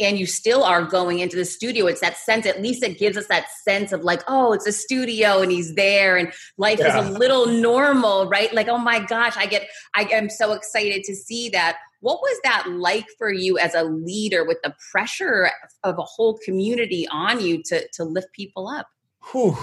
[0.00, 3.16] and you still are going into the studio it's that sense at least it gives
[3.16, 6.98] us that sense of like oh it's a studio and he's there and life yeah.
[6.98, 11.04] is a little normal right like oh my gosh i get i am so excited
[11.04, 15.50] to see that what was that like for you as a leader with the pressure
[15.84, 18.88] of a whole community on you to to lift people up
[19.32, 19.56] Whew.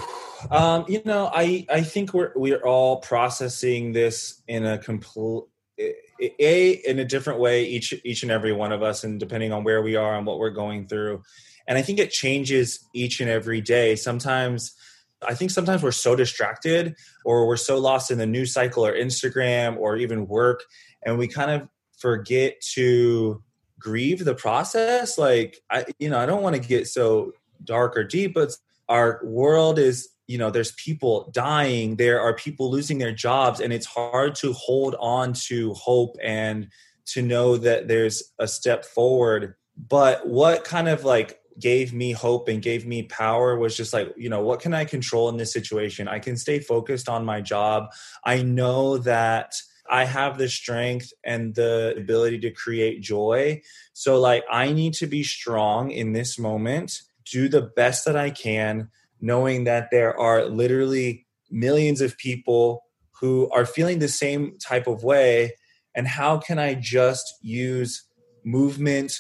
[0.51, 5.45] Um, you know, I I think we're we're all processing this in a complete
[5.79, 9.63] a in a different way each each and every one of us and depending on
[9.63, 11.21] where we are and what we're going through.
[11.67, 13.95] And i think it changes each and every day.
[13.95, 14.73] Sometimes
[15.25, 18.93] i think sometimes we're so distracted or we're so lost in the news cycle or
[18.93, 20.61] instagram or even work
[21.05, 21.67] and we kind of
[21.97, 23.41] forget to
[23.79, 25.17] grieve the process.
[25.17, 27.31] Like i you know i don't want to get so
[27.63, 28.51] dark or deep but
[28.87, 33.71] our world is you know there's people dying there are people losing their jobs and
[33.71, 36.67] it's hard to hold on to hope and
[37.05, 39.55] to know that there's a step forward.
[39.77, 44.13] But what kind of like gave me hope and gave me power was just like
[44.17, 46.07] you know what can i control in this situation?
[46.07, 47.89] I can stay focused on my job.
[48.23, 49.53] I know that
[49.89, 53.61] i have the strength and the ability to create joy.
[53.93, 57.01] So like i need to be strong in this moment
[57.31, 58.89] do the best that i can
[59.21, 62.83] knowing that there are literally millions of people
[63.19, 65.55] who are feeling the same type of way.
[65.95, 68.03] And how can i just use
[68.43, 69.19] movement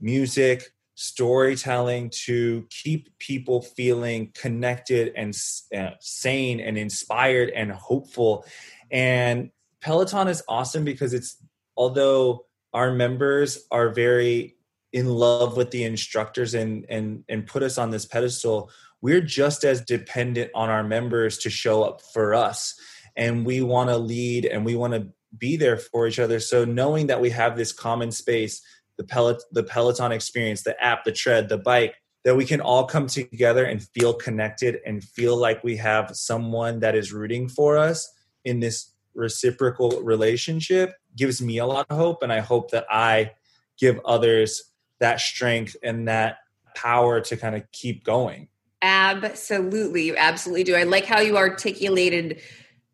[0.00, 5.34] music storytelling to keep people feeling connected and
[5.74, 8.44] uh, sane and inspired and hopeful?
[8.90, 11.42] And peloton is awesome because it's
[11.76, 14.56] although our members are very
[14.92, 18.70] in love with the instructors and and and put us on this pedestal
[19.02, 22.78] we're just as dependent on our members to show up for us
[23.16, 26.40] and we want to lead and we want to be there for each other.
[26.40, 28.62] So knowing that we have this common space,
[28.96, 31.94] the the Peloton experience, the app, the tread, the bike,
[32.24, 36.80] that we can all come together and feel connected and feel like we have someone
[36.80, 38.12] that is rooting for us
[38.44, 42.22] in this reciprocal relationship gives me a lot of hope.
[42.22, 43.32] And I hope that I
[43.78, 46.38] give others that strength and that
[46.74, 48.48] power to kind of keep going.
[48.82, 50.02] Absolutely.
[50.04, 50.74] You absolutely do.
[50.74, 52.40] I like how you articulated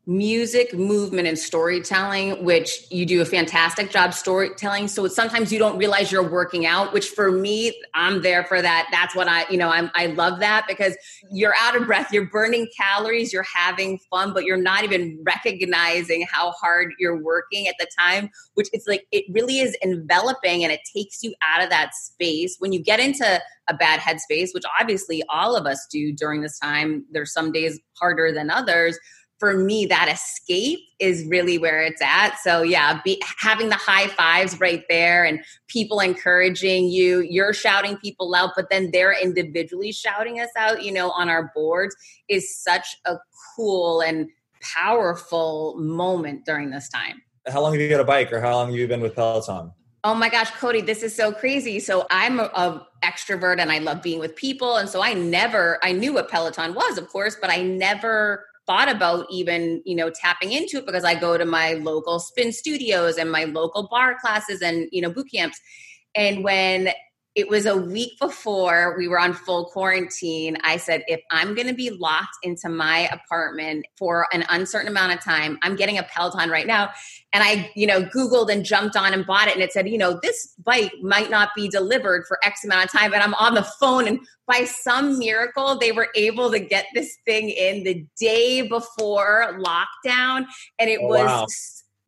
[0.09, 4.87] music, movement, and storytelling, which you do a fantastic job storytelling.
[4.87, 8.89] So sometimes you don't realize you're working out, which for me, I'm there for that.
[8.93, 10.97] That's what I, you know, I'm, I love that because
[11.33, 16.25] you're out of breath, you're burning calories, you're having fun, but you're not even recognizing
[16.31, 20.73] how hard you're working at the time, which it's like, it really is enveloping and
[20.73, 22.57] it takes you out of that space.
[22.61, 26.61] When you get into a bad headspace, which obviously all of us do during this
[26.61, 28.97] time, there's some days harder than others
[29.39, 34.07] for me that escape is really where it's at so yeah be, having the high
[34.09, 39.93] fives right there and people encouraging you you're shouting people out but then they're individually
[39.93, 41.95] shouting us out you know on our boards
[42.29, 43.17] is such a
[43.55, 44.29] cool and
[44.61, 48.69] powerful moment during this time how long have you got a bike or how long
[48.69, 49.73] have you been with peloton
[50.05, 51.81] Oh my gosh, Cody, this is so crazy.
[51.81, 54.77] So I'm a, a, extrovert and I love being with people.
[54.77, 58.89] And so I never, I knew what Peloton was, of course, but I never thought
[58.89, 63.17] about even you know tapping into it because i go to my local spin studios
[63.17, 65.61] and my local barre classes and you know boot camps.
[66.15, 66.91] And when
[67.37, 70.57] it was a week before we were on full quarantine.
[70.63, 75.13] I said, if I'm going to be locked into my apartment for an uncertain amount
[75.13, 76.91] of time, I'm getting a Peloton right now.
[77.35, 79.55] And I, you know, Googled and jumped on and bought it.
[79.55, 82.91] And it said, you know, this bike might not be delivered for X amount of
[82.91, 83.13] time.
[83.13, 84.09] And I'm on the phone.
[84.09, 89.59] And by some miracle, they were able to get this thing in the day before
[89.61, 90.47] lockdown.
[90.79, 91.27] And it oh, was.
[91.27, 91.47] Wow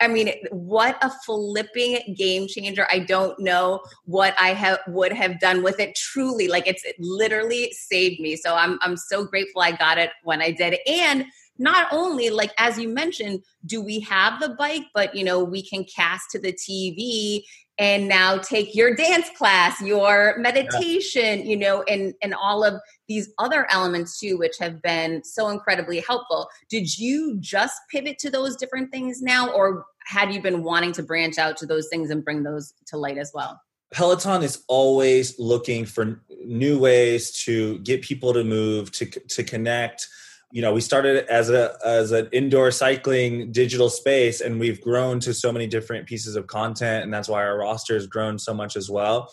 [0.01, 2.86] I mean, what a flipping game changer.
[2.90, 6.46] I don't know what I have would have done with it truly.
[6.46, 8.36] Like it's it literally saved me.
[8.36, 10.78] So I'm I'm so grateful I got it when I did.
[10.86, 11.24] And
[11.59, 15.62] not only like as you mentioned, do we have the bike, but you know, we
[15.62, 17.42] can cast to the TV
[17.79, 21.45] and now take your dance class, your meditation, yeah.
[21.45, 26.01] you know, and and all of these other elements too, which have been so incredibly
[26.01, 26.49] helpful.
[26.68, 31.03] Did you just pivot to those different things now, or had you been wanting to
[31.03, 33.61] branch out to those things and bring those to light as well?
[33.93, 40.09] Peloton is always looking for new ways to get people to move, to to connect.
[40.51, 45.20] You know, we started as a as an indoor cycling digital space, and we've grown
[45.20, 48.55] to so many different pieces of content, and that's why our roster has grown so
[48.55, 49.32] much as well.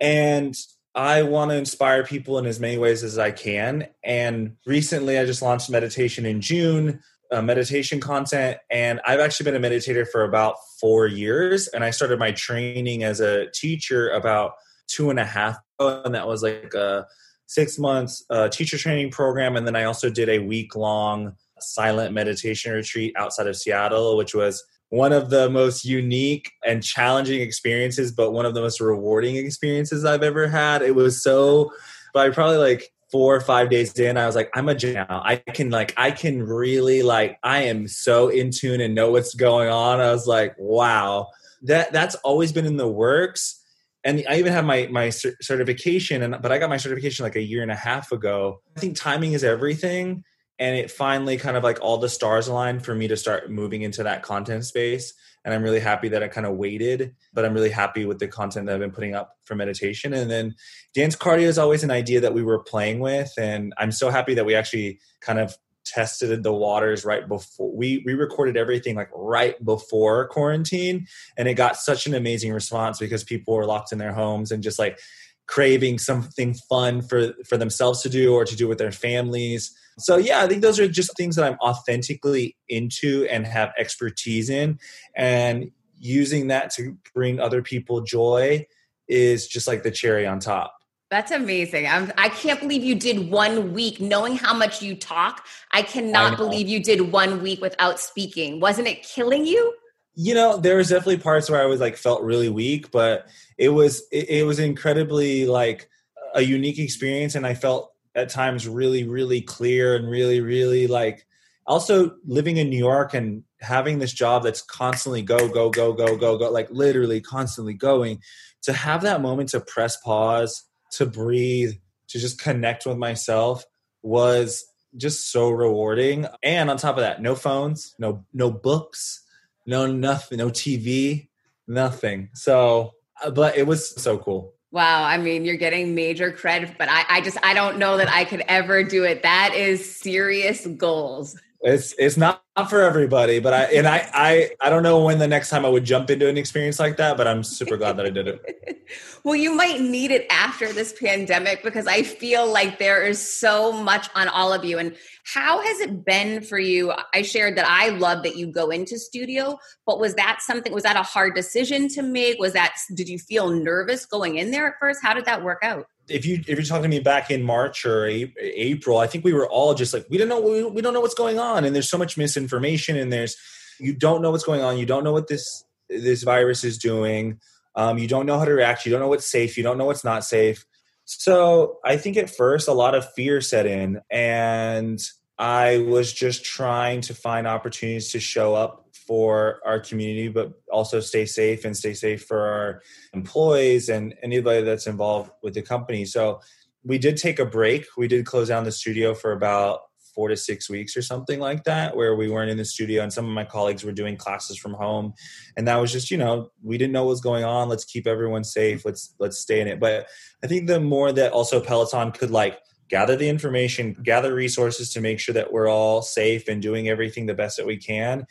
[0.00, 0.56] And
[0.94, 3.86] I want to inspire people in as many ways as I can.
[4.02, 7.00] And recently, I just launched meditation in June,
[7.30, 11.68] uh, meditation content, and I've actually been a meditator for about four years.
[11.68, 14.52] And I started my training as a teacher about
[14.88, 17.06] two and a half and that was like a
[17.48, 19.56] six months uh, teacher training program.
[19.56, 24.34] And then I also did a week long silent meditation retreat outside of Seattle, which
[24.34, 29.36] was one of the most unique and challenging experiences, but one of the most rewarding
[29.36, 30.82] experiences I've ever had.
[30.82, 31.72] It was so,
[32.14, 35.22] by probably like four or five days in, I was like, I'm a now.
[35.24, 39.34] I can like, I can really like, I am so in tune and know what's
[39.34, 40.00] going on.
[40.00, 41.28] I was like, wow,
[41.62, 43.57] that that's always been in the works.
[44.04, 47.42] And I even have my my certification, and but I got my certification like a
[47.42, 48.62] year and a half ago.
[48.76, 50.24] I think timing is everything
[50.58, 53.82] and it finally kind of like all the stars aligned for me to start moving
[53.82, 55.12] into that content space
[55.44, 58.28] and i'm really happy that i kind of waited but i'm really happy with the
[58.28, 60.54] content that i've been putting up for meditation and then
[60.94, 64.34] dance cardio is always an idea that we were playing with and i'm so happy
[64.34, 65.56] that we actually kind of
[65.88, 71.54] tested the waters right before we we recorded everything like right before quarantine and it
[71.54, 74.98] got such an amazing response because people were locked in their homes and just like
[75.46, 80.16] craving something fun for for themselves to do or to do with their families so
[80.16, 84.78] yeah, I think those are just things that I'm authentically into and have expertise in,
[85.14, 88.66] and using that to bring other people joy
[89.08, 90.74] is just like the cherry on top.
[91.10, 91.86] That's amazing.
[91.86, 95.46] I'm, I can't believe you did one week knowing how much you talk.
[95.72, 98.60] I cannot I believe you did one week without speaking.
[98.60, 99.74] Wasn't it killing you?
[100.14, 103.70] You know, there was definitely parts where I was like felt really weak, but it
[103.70, 105.88] was it, it was incredibly like
[106.34, 111.26] a unique experience and I felt at times really really clear and really really like
[111.66, 116.16] also living in New York and having this job that's constantly go go go go
[116.16, 118.20] go go like literally constantly going
[118.62, 121.74] to have that moment to press pause to breathe
[122.08, 123.64] to just connect with myself
[124.02, 124.64] was
[124.96, 129.22] just so rewarding and on top of that no phones no no books
[129.68, 131.28] no nothing, no TV,
[131.68, 132.30] nothing.
[132.32, 134.54] So, uh, but it was so cool.
[134.70, 138.08] Wow, I mean, you're getting major credit, but I, I just I don't know that
[138.08, 139.22] I could ever do it.
[139.22, 141.38] That is serious goals.
[141.60, 145.26] It's it's not for everybody, but I and I I I don't know when the
[145.26, 148.06] next time I would jump into an experience like that, but I'm super glad that
[148.06, 148.86] I did it.
[149.24, 153.72] well, you might need it after this pandemic because I feel like there is so
[153.72, 154.94] much on all of you and
[155.34, 156.92] how has it been for you?
[157.12, 160.84] I shared that I love that you go into studio, but was that something was
[160.84, 162.38] that a hard decision to make?
[162.38, 165.00] Was that did you feel nervous going in there at first?
[165.02, 165.86] How did that work out?
[166.08, 169.32] If you if you're talking to me back in March or April, I think we
[169.32, 171.74] were all just like we don't know we, we don't know what's going on, and
[171.74, 173.36] there's so much misinformation, and there's
[173.78, 177.40] you don't know what's going on, you don't know what this this virus is doing,
[177.74, 179.86] um, you don't know how to react, you don't know what's safe, you don't know
[179.86, 180.64] what's not safe.
[181.04, 185.00] So I think at first a lot of fear set in, and
[185.38, 191.00] I was just trying to find opportunities to show up for our community, but also
[191.00, 192.82] stay safe and stay safe for our
[193.14, 196.04] employees and anybody that's involved with the company.
[196.04, 196.40] So
[196.84, 197.86] we did take a break.
[197.96, 199.80] We did close down the studio for about
[200.14, 203.10] four to six weeks or something like that, where we weren't in the studio and
[203.10, 205.14] some of my colleagues were doing classes from home.
[205.56, 207.70] And that was just, you know, we didn't know what was going on.
[207.70, 208.84] Let's keep everyone safe.
[208.84, 209.80] Let's let's stay in it.
[209.80, 210.06] But
[210.44, 212.58] I think the more that also Peloton could like
[212.90, 217.24] gather the information, gather resources to make sure that we're all safe and doing everything
[217.24, 218.26] the best that we can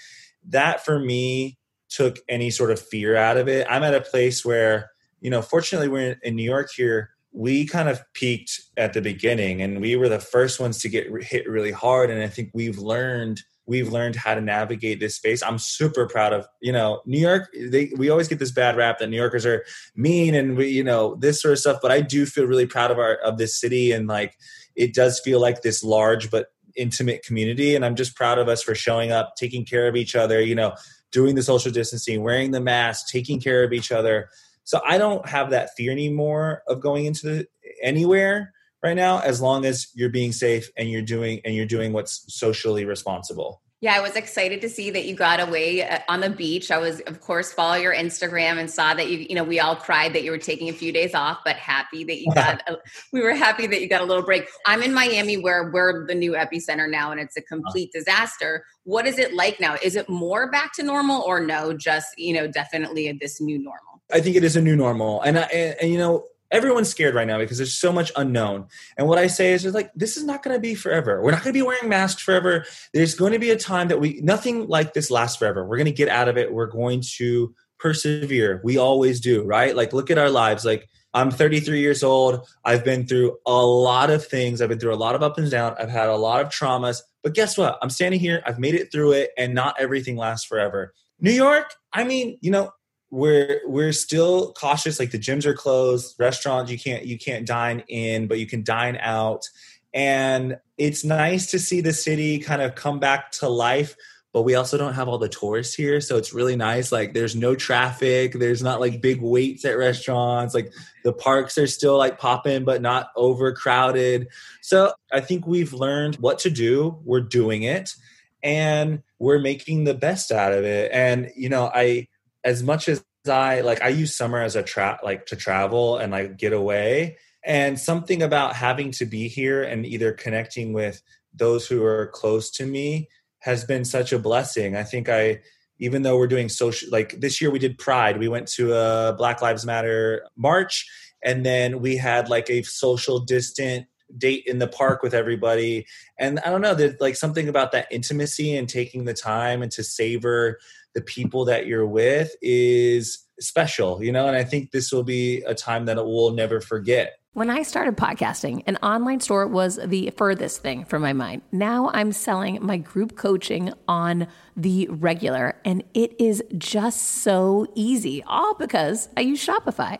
[0.48, 1.58] that for me
[1.90, 3.66] took any sort of fear out of it.
[3.70, 4.92] I'm at a place where,
[5.22, 7.12] you know, fortunately we're in New York here.
[7.32, 11.08] We kind of peaked at the beginning and we were the first ones to get
[11.24, 12.10] hit really hard.
[12.10, 15.44] And I think we've learned we've learned how to navigate this space.
[15.44, 18.98] I'm super proud of, you know, New York, they, we always get this bad rap
[19.00, 22.00] that New Yorkers are mean and we, you know, this sort of stuff, but I
[22.00, 23.92] do feel really proud of our, of this city.
[23.92, 24.38] And like,
[24.76, 28.62] it does feel like this large, but intimate community and i'm just proud of us
[28.62, 30.74] for showing up taking care of each other you know
[31.12, 34.30] doing the social distancing wearing the mask taking care of each other.
[34.64, 37.48] So i don't have that fear anymore of going into the,
[37.82, 38.54] anywhere
[38.84, 42.26] right now as long as you're being safe and you're doing and you're doing what's
[42.34, 46.32] socially responsible yeah, I was excited to see that you got away uh, on the
[46.32, 46.72] beach.
[46.72, 49.76] I was, of course, follow your Instagram and saw that you, you know, we all
[49.76, 52.78] cried that you were taking a few days off, but happy that you got, a,
[53.14, 54.48] we were happy that you got a little break.
[54.66, 58.66] I'm in Miami where we're the new epicenter now and it's a complete disaster.
[58.84, 59.76] What is it like now?
[59.84, 64.02] Is it more back to normal or no, just, you know, definitely this new normal?
[64.12, 65.22] I think it is a new normal.
[65.22, 68.68] And, and, and you know, everyone's scared right now because there's so much unknown.
[68.98, 71.22] And what I say is, like, this is not going to be forever.
[71.22, 72.66] We're not going to be wearing masks forever.
[72.94, 75.66] There's going to be a time that we, nothing like this lasts forever.
[75.66, 76.54] We're going to get out of it.
[76.54, 78.62] We're going to persevere.
[78.64, 79.76] We always do, right?
[79.76, 80.66] Like, look at our lives.
[80.66, 82.48] Like, I'm 33 years old.
[82.64, 84.62] I've been through a lot of things.
[84.62, 85.76] I've been through a lot of up and down.
[85.80, 87.02] I've had a lot of traumas.
[87.24, 87.78] But guess what?
[87.82, 88.42] I'm standing here.
[88.46, 90.94] I've made it through it, and not everything lasts forever.
[91.20, 92.72] New York, I mean, you know,
[93.10, 95.00] we're we're still cautious.
[95.00, 98.64] Like the gyms are closed restaurants you can't you can't dine in but you can
[98.64, 99.48] dine out.
[99.94, 103.96] And it's nice to see the city kind of come back to life
[104.34, 106.00] but we also don't have all the tourists here.
[106.00, 106.92] So it's really nice.
[106.92, 108.34] Like there's no traffic.
[108.34, 110.54] There's not like big waits at restaurants.
[110.54, 110.72] Like
[111.04, 114.28] the parks are still like popping but not overcrowded.
[114.62, 117.00] So i think we've learned what to do.
[117.04, 117.96] We're doing it
[118.44, 120.92] and we're making the best out of it.
[120.94, 122.08] And you know i
[122.44, 126.12] as much as I like I use summer as a trap like to travel and
[126.12, 127.18] like get away.
[127.44, 131.02] And something about having to be here and either connecting with
[131.34, 133.10] those who are close to me
[133.40, 134.76] has been such a blessing.
[134.76, 135.42] I think I
[135.80, 138.18] even though we're doing social like this year we did pride.
[138.18, 140.90] We went to a black lives matter march
[141.24, 145.86] and then we had like a social distant date in the park with everybody.
[146.18, 149.72] And i don't know there's like something about that intimacy and taking the time and
[149.74, 150.60] to savor
[150.98, 155.44] the people that you're with is special, you know, and I think this will be
[155.44, 157.20] a time that we'll never forget.
[157.34, 161.44] When I started podcasting, an online store was the furthest thing from my mind.
[161.52, 164.26] Now I'm selling my group coaching on
[164.56, 170.00] the regular, and it is just so easy, all because I use Shopify.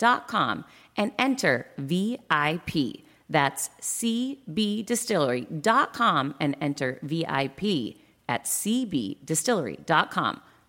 [0.00, 0.64] cbdistillery.com
[0.96, 3.02] and enter VIP.
[3.28, 7.96] That's cbdistillery.com and enter VIP
[8.28, 10.40] at cbdistillery.com.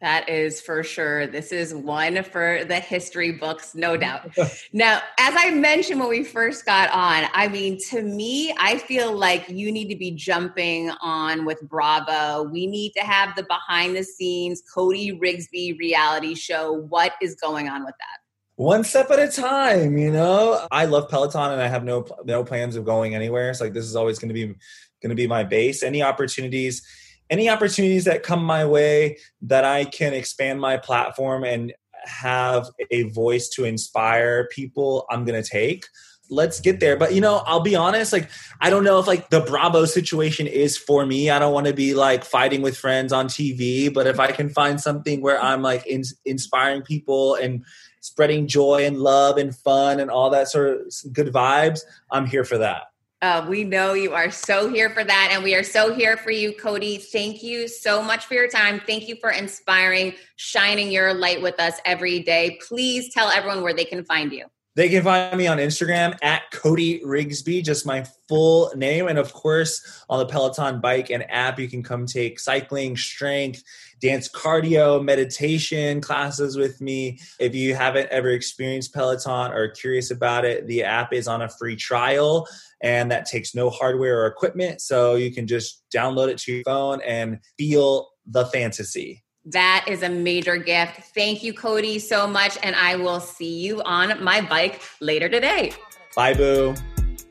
[0.00, 1.26] That is for sure.
[1.26, 4.30] This is one for the history books, no doubt.
[4.72, 9.12] now, as I mentioned when we first got on, I mean, to me, I feel
[9.12, 12.44] like you need to be jumping on with Bravo.
[12.44, 16.72] We need to have the behind the scenes Cody Rigsby reality show.
[16.72, 18.18] What is going on with that?
[18.54, 20.66] One step at a time, you know.
[20.72, 23.50] I love Peloton and I have no no plans of going anywhere.
[23.50, 25.84] It's like this is always going to be going to be my base.
[25.84, 26.82] Any opportunities
[27.30, 31.72] any opportunities that come my way that I can expand my platform and
[32.04, 35.86] have a voice to inspire people, I'm going to take.
[36.30, 36.96] Let's get there.
[36.96, 40.46] But you know, I'll be honest, like I don't know if like the Bravo situation
[40.46, 41.30] is for me.
[41.30, 44.50] I don't want to be like fighting with friends on TV, but if I can
[44.50, 47.64] find something where I'm like in, inspiring people and
[48.00, 52.44] spreading joy and love and fun and all that sort of good vibes, I'm here
[52.44, 52.82] for that.
[53.20, 56.30] Uh, we know you are so here for that, and we are so here for
[56.30, 56.98] you, Cody.
[56.98, 58.80] Thank you so much for your time.
[58.86, 62.60] Thank you for inspiring, shining your light with us every day.
[62.68, 64.46] Please tell everyone where they can find you.
[64.76, 69.08] They can find me on Instagram at Cody Rigsby, just my full name.
[69.08, 73.64] And of course, on the Peloton bike and app, you can come take cycling, strength,
[74.00, 77.18] dance cardio, meditation classes with me.
[77.40, 81.48] If you haven't ever experienced Peloton or curious about it, the app is on a
[81.48, 82.46] free trial
[82.82, 84.80] and that takes no hardware or equipment.
[84.80, 89.24] So you can just download it to your phone and feel the fantasy.
[89.44, 91.00] That is a major gift.
[91.14, 92.58] Thank you, Cody, so much.
[92.62, 95.72] And I will see you on my bike later today.
[96.14, 96.74] Bye, boo.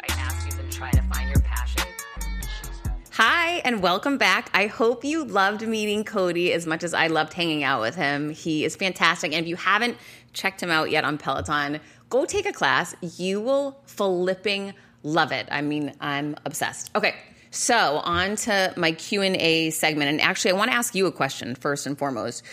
[0.01, 1.83] I asked you to try to find your passion.
[3.11, 4.49] Hi, and welcome back.
[4.53, 8.31] I hope you loved meeting Cody as much as I loved hanging out with him.
[8.31, 9.33] He is fantastic.
[9.33, 9.97] And if you haven't
[10.33, 11.79] checked him out yet on Peloton,
[12.09, 12.95] go take a class.
[13.01, 14.73] You will flipping
[15.03, 15.47] love it.
[15.51, 16.91] I mean, I'm obsessed.
[16.95, 17.15] Okay.
[17.49, 20.09] So, on to my Q&A segment.
[20.09, 22.43] And actually, I want to ask you a question first and foremost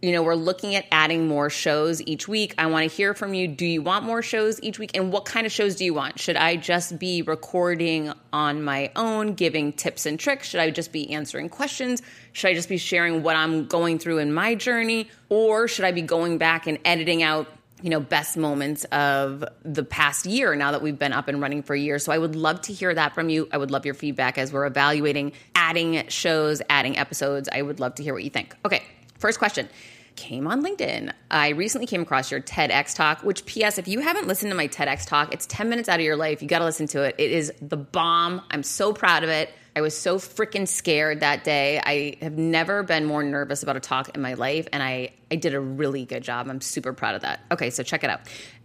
[0.00, 2.54] you know, we're looking at adding more shows each week.
[2.56, 3.48] I want to hear from you.
[3.48, 4.92] Do you want more shows each week?
[4.94, 6.20] And what kind of shows do you want?
[6.20, 10.48] Should I just be recording on my own, giving tips and tricks?
[10.48, 12.00] Should I just be answering questions?
[12.32, 15.08] Should I just be sharing what I'm going through in my journey?
[15.30, 17.48] Or should I be going back and editing out
[17.82, 21.62] you know, best moments of the past year now that we've been up and running
[21.62, 21.98] for a year.
[21.98, 23.48] So I would love to hear that from you.
[23.52, 27.48] I would love your feedback as we're evaluating adding shows, adding episodes.
[27.52, 28.56] I would love to hear what you think.
[28.64, 28.82] Okay,
[29.18, 29.68] First question
[30.14, 31.12] came on LinkedIn.
[31.30, 34.66] I recently came across your TEDx talk, which, P.S., if you haven't listened to my
[34.66, 36.42] TEDx talk, it's 10 minutes out of your life.
[36.42, 37.14] You got to listen to it.
[37.18, 38.42] It is the bomb.
[38.50, 39.50] I'm so proud of it.
[39.78, 41.80] I was so freaking scared that day.
[41.80, 45.36] I have never been more nervous about a talk in my life, and I, I
[45.36, 46.48] did a really good job.
[46.48, 47.38] I'm super proud of that.
[47.52, 48.22] Okay, so check it out.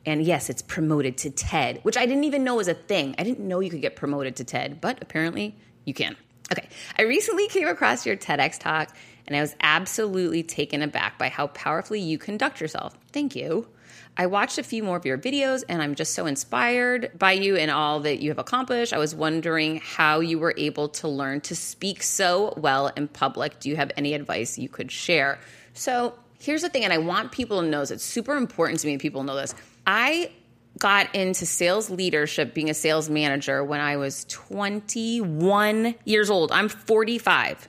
[0.07, 3.13] And yes, it's promoted to TED, which I didn't even know was a thing.
[3.19, 5.55] I didn't know you could get promoted to TED, but apparently
[5.85, 6.15] you can.
[6.51, 8.95] Okay, I recently came across your TEDx talk
[9.27, 12.97] and I was absolutely taken aback by how powerfully you conduct yourself.
[13.11, 13.67] Thank you.
[14.15, 17.55] I watched a few more of your videos and I'm just so inspired by you
[17.55, 18.93] and all that you have accomplished.
[18.93, 23.59] I was wondering how you were able to learn to speak so well in public.
[23.59, 25.39] Do you have any advice you could share?
[25.73, 27.89] So, here's the thing, and I want people to know this.
[27.89, 29.55] It's super important to me people know this.
[29.87, 30.29] I
[30.77, 36.51] got into sales leadership, being a sales manager, when I was 21 years old.
[36.51, 37.67] I'm 45.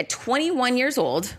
[0.00, 1.36] At 21 years old,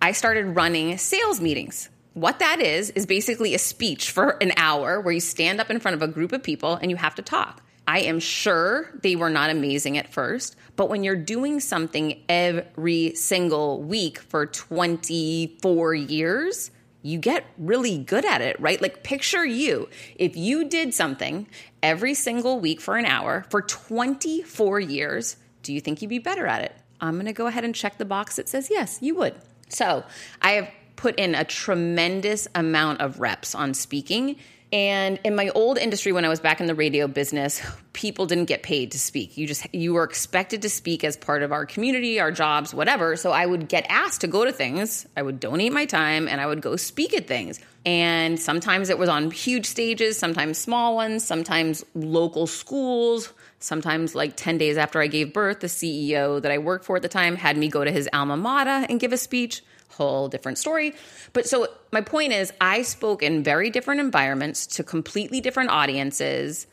[0.00, 1.90] I started running sales meetings.
[2.14, 5.80] What that is, is basically a speech for an hour where you stand up in
[5.80, 7.60] front of a group of people and you have to talk.
[7.86, 13.14] I am sure they were not amazing at first, but when you're doing something every
[13.16, 16.70] single week for 24 years,
[17.02, 18.80] you get really good at it, right?
[18.80, 19.88] Like, picture you.
[20.16, 21.46] If you did something
[21.82, 26.46] every single week for an hour for 24 years, do you think you'd be better
[26.46, 26.74] at it?
[27.00, 29.34] I'm to go ahead and check the box that says yes, you would.
[29.68, 30.04] So
[30.40, 34.36] I have put in a tremendous amount of reps on speaking.
[34.72, 38.46] And in my old industry, when I was back in the radio business, people didn't
[38.46, 39.36] get paid to speak.
[39.36, 43.14] You just you were expected to speak as part of our community, our jobs, whatever.
[43.14, 45.06] So I would get asked to go to things.
[45.16, 47.60] I would donate my time and I would go speak at things.
[47.86, 53.32] And sometimes it was on huge stages, sometimes small ones, sometimes local schools,
[53.64, 57.02] Sometimes, like 10 days after I gave birth, the CEO that I worked for at
[57.02, 59.62] the time had me go to his alma mater and give a speech.
[59.96, 60.94] Whole different story.
[61.32, 66.66] But so my point is, I spoke in very different environments to completely different audiences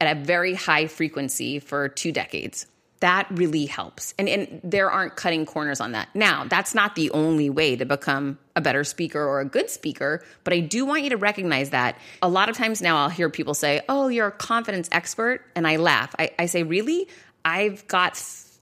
[0.00, 2.66] at a very high frequency for two decades
[3.00, 4.14] that really helps.
[4.18, 6.08] And, and there aren't cutting corners on that.
[6.14, 10.24] Now, that's not the only way to become a better speaker or a good speaker,
[10.44, 11.96] but I do want you to recognize that.
[12.22, 15.44] A lot of times now I'll hear people say, Oh, you're a confidence expert.
[15.54, 16.14] And I laugh.
[16.18, 17.08] I, I say, Really?
[17.44, 18.16] I've got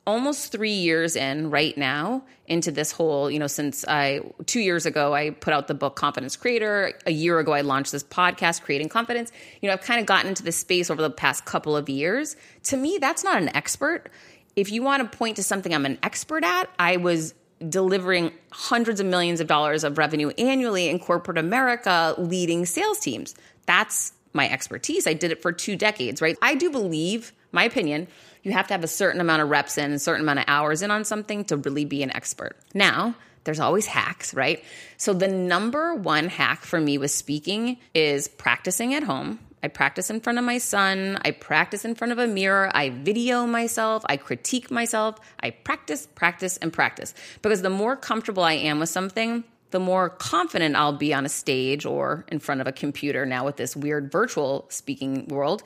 [0.07, 4.86] almost three years in right now into this whole, you know, since I, two years
[4.86, 6.92] ago, I put out the book Confidence Creator.
[7.07, 9.32] A year ago, I launched this podcast, Creating Confidence.
[9.61, 12.36] You know, I've kind of gotten into this space over the past couple of years.
[12.64, 14.11] To me, that's not an expert.
[14.54, 17.34] If you want to point to something I'm an expert at, I was
[17.68, 23.34] delivering hundreds of millions of dollars of revenue annually in corporate America leading sales teams.
[23.66, 25.07] That's my expertise.
[25.07, 26.36] I did it for two decades, right?
[26.42, 28.07] I do believe, my opinion,
[28.47, 30.80] you have to have a certain amount of reps in, a certain amount of hours
[30.80, 32.57] in on something to really be an expert.
[32.74, 34.62] Now, there's always hacks, right?
[34.99, 39.40] So the number one hack for me with speaking is practicing at home.
[39.64, 41.18] I practice in front of my son.
[41.24, 42.70] I practice in front of a mirror.
[42.72, 44.05] I video myself.
[44.09, 45.18] I critique myself.
[45.40, 47.14] I practice, practice, and practice.
[47.42, 49.42] Because the more comfortable I am with something,
[49.72, 53.44] the more confident I'll be on a stage or in front of a computer now
[53.44, 55.64] with this weird virtual speaking world.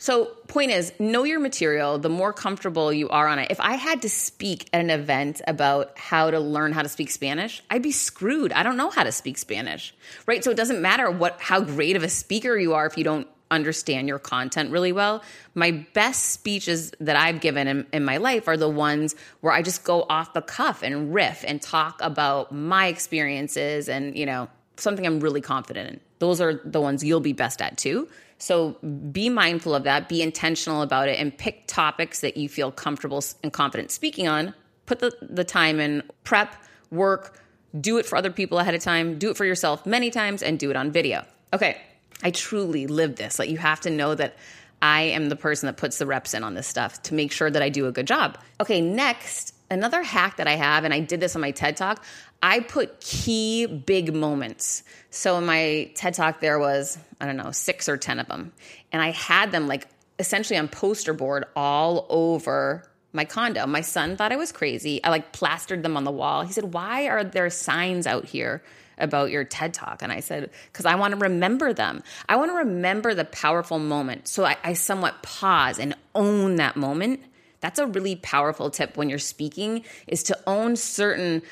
[0.00, 1.98] So, point is, know your material.
[1.98, 3.48] The more comfortable you are on it.
[3.50, 7.10] If I had to speak at an event about how to learn how to speak
[7.10, 8.50] Spanish, I'd be screwed.
[8.54, 9.94] I don't know how to speak Spanish,
[10.24, 10.42] right?
[10.42, 13.28] So it doesn't matter what how great of a speaker you are if you don't
[13.50, 15.22] understand your content really well.
[15.54, 19.60] My best speeches that I've given in, in, my life are the ones where I
[19.60, 24.48] just go off the cuff and riff and talk about my experiences and, you know,
[24.76, 26.00] something I'm really confident in.
[26.20, 28.08] Those are the ones you'll be best at too.
[28.40, 28.72] So
[29.12, 33.22] be mindful of that, be intentional about it, and pick topics that you feel comfortable
[33.42, 34.54] and confident speaking on.
[34.86, 36.56] Put the, the time in, prep,
[36.90, 37.38] work,
[37.78, 40.58] do it for other people ahead of time, do it for yourself many times, and
[40.58, 41.24] do it on video.
[41.52, 41.80] Okay,
[42.22, 43.38] I truly live this.
[43.38, 44.36] Like you have to know that
[44.82, 47.50] I am the person that puts the reps in on this stuff to make sure
[47.50, 48.38] that I do a good job.
[48.60, 52.04] Okay, next, another hack that I have, and I did this on my TED Talk,
[52.42, 54.82] I put key big moments.
[55.10, 58.52] So in my TED Talk, there was, I don't know, six or 10 of them.
[58.92, 59.86] And I had them like
[60.18, 63.66] essentially on poster board all over my condo.
[63.66, 65.02] My son thought I was crazy.
[65.02, 66.42] I like plastered them on the wall.
[66.42, 68.62] He said, Why are there signs out here?
[68.98, 70.02] about your TED talk.
[70.02, 72.02] And I said, because I want to remember them.
[72.28, 74.28] I want to remember the powerful moment.
[74.28, 77.22] So I, I, somewhat pause and own that moment.
[77.60, 81.42] That's a really powerful tip when you're speaking is to own certain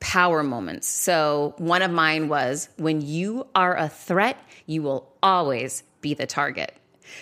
[0.00, 0.86] power moments.
[0.86, 4.36] So one of mine was when you are a threat,
[4.66, 6.74] you will always be the target.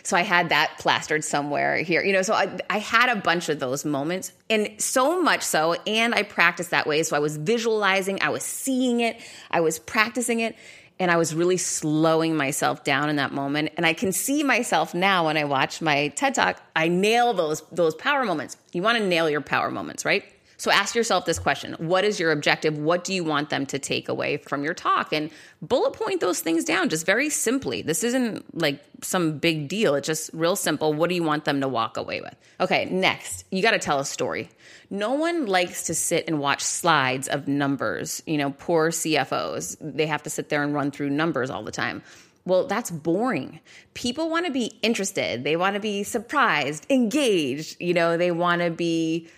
[0.03, 2.23] So I had that plastered somewhere here, you know.
[2.23, 6.23] So I, I had a bunch of those moments, and so much so, and I
[6.23, 7.03] practiced that way.
[7.03, 9.21] So I was visualizing, I was seeing it,
[9.51, 10.57] I was practicing it,
[11.03, 13.73] and I was really slowing myself down in that moment.
[13.77, 16.63] And I can see myself now when I watch my TED Talk.
[16.77, 18.57] I nail those those power moments.
[18.73, 20.25] You want to nail your power moments, right?
[20.63, 22.79] So ask yourself this question What is your objective?
[22.79, 25.13] What do you want them to take away from your talk?
[25.13, 25.29] And
[25.61, 27.83] bullet point those things down just very simply.
[27.83, 29.97] This isn't like some big deal.
[29.97, 30.95] It's just real simple.
[30.95, 32.37] What do you want them to walk away with?
[32.61, 34.51] Okay, next, you got to tell a story.
[34.89, 38.23] No one likes to sit and watch slides of numbers.
[38.25, 41.73] You know, poor CFOs, they have to sit there and run through numbers all the
[41.73, 42.05] time.
[42.45, 43.59] Well, that's boring.
[43.95, 45.43] People want to be interested.
[45.43, 47.81] They want to be surprised, engaged.
[47.81, 49.29] You know, they want to be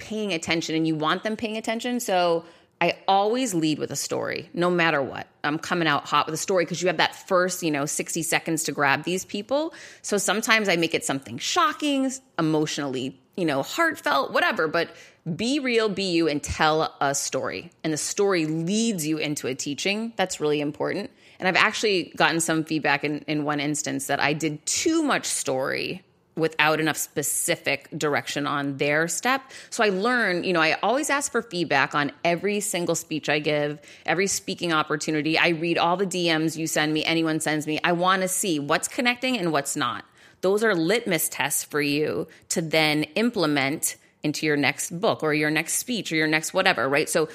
[0.00, 2.00] paying attention and you want them paying attention.
[2.00, 2.44] So
[2.80, 5.26] I always lead with a story, no matter what.
[5.44, 8.22] I'm coming out hot with a story because you have that first, you know, 60
[8.22, 9.74] seconds to grab these people.
[10.00, 14.90] So sometimes I make it something shocking, emotionally, you know, heartfelt, whatever, but
[15.36, 17.70] be real, be you, and tell a story.
[17.84, 20.14] And the story leads you into a teaching.
[20.16, 21.10] That's really important.
[21.38, 25.26] And I've actually gotten some feedback in, in one instance that I did too much
[25.26, 26.02] story
[26.40, 29.42] without enough specific direction on their step.
[29.70, 33.38] So I learn, you know, I always ask for feedback on every single speech I
[33.38, 35.38] give, every speaking opportunity.
[35.38, 37.78] I read all the DMs you send me, anyone sends me.
[37.84, 40.04] I want to see what's connecting and what's not.
[40.40, 45.50] Those are litmus tests for you to then implement into your next book or your
[45.50, 47.08] next speech or your next whatever, right?
[47.08, 47.28] So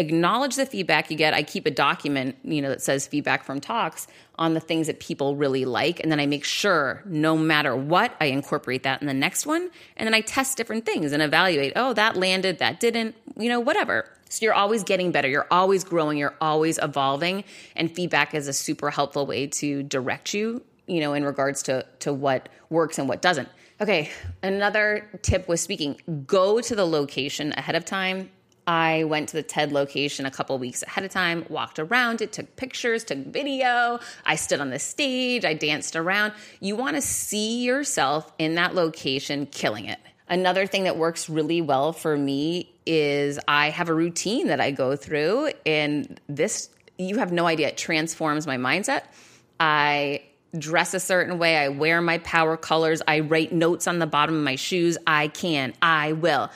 [0.00, 1.34] acknowledge the feedback you get.
[1.34, 4.98] I keep a document, you know, that says feedback from talks on the things that
[4.98, 6.00] people really like.
[6.00, 9.70] And then I make sure no matter what, I incorporate that in the next one.
[9.96, 13.60] And then I test different things and evaluate, oh, that landed, that didn't, you know,
[13.60, 14.06] whatever.
[14.30, 17.44] So you're always getting better, you're always growing, you're always evolving.
[17.76, 21.84] And feedback is a super helpful way to direct you, you know, in regards to,
[22.00, 23.48] to what works and what doesn't.
[23.80, 24.10] Okay,
[24.42, 28.30] another tip with speaking go to the location ahead of time
[28.70, 32.32] I went to the TED location a couple weeks ahead of time, walked around it,
[32.32, 33.98] took pictures, took video.
[34.24, 36.34] I stood on the stage, I danced around.
[36.60, 39.98] You want to see yourself in that location killing it.
[40.28, 44.70] Another thing that works really well for me is I have a routine that I
[44.70, 49.02] go through, and this, you have no idea, it transforms my mindset.
[49.58, 50.22] I
[50.56, 54.36] dress a certain way, I wear my power colors, I write notes on the bottom
[54.36, 54.96] of my shoes.
[55.08, 56.50] I can, I will.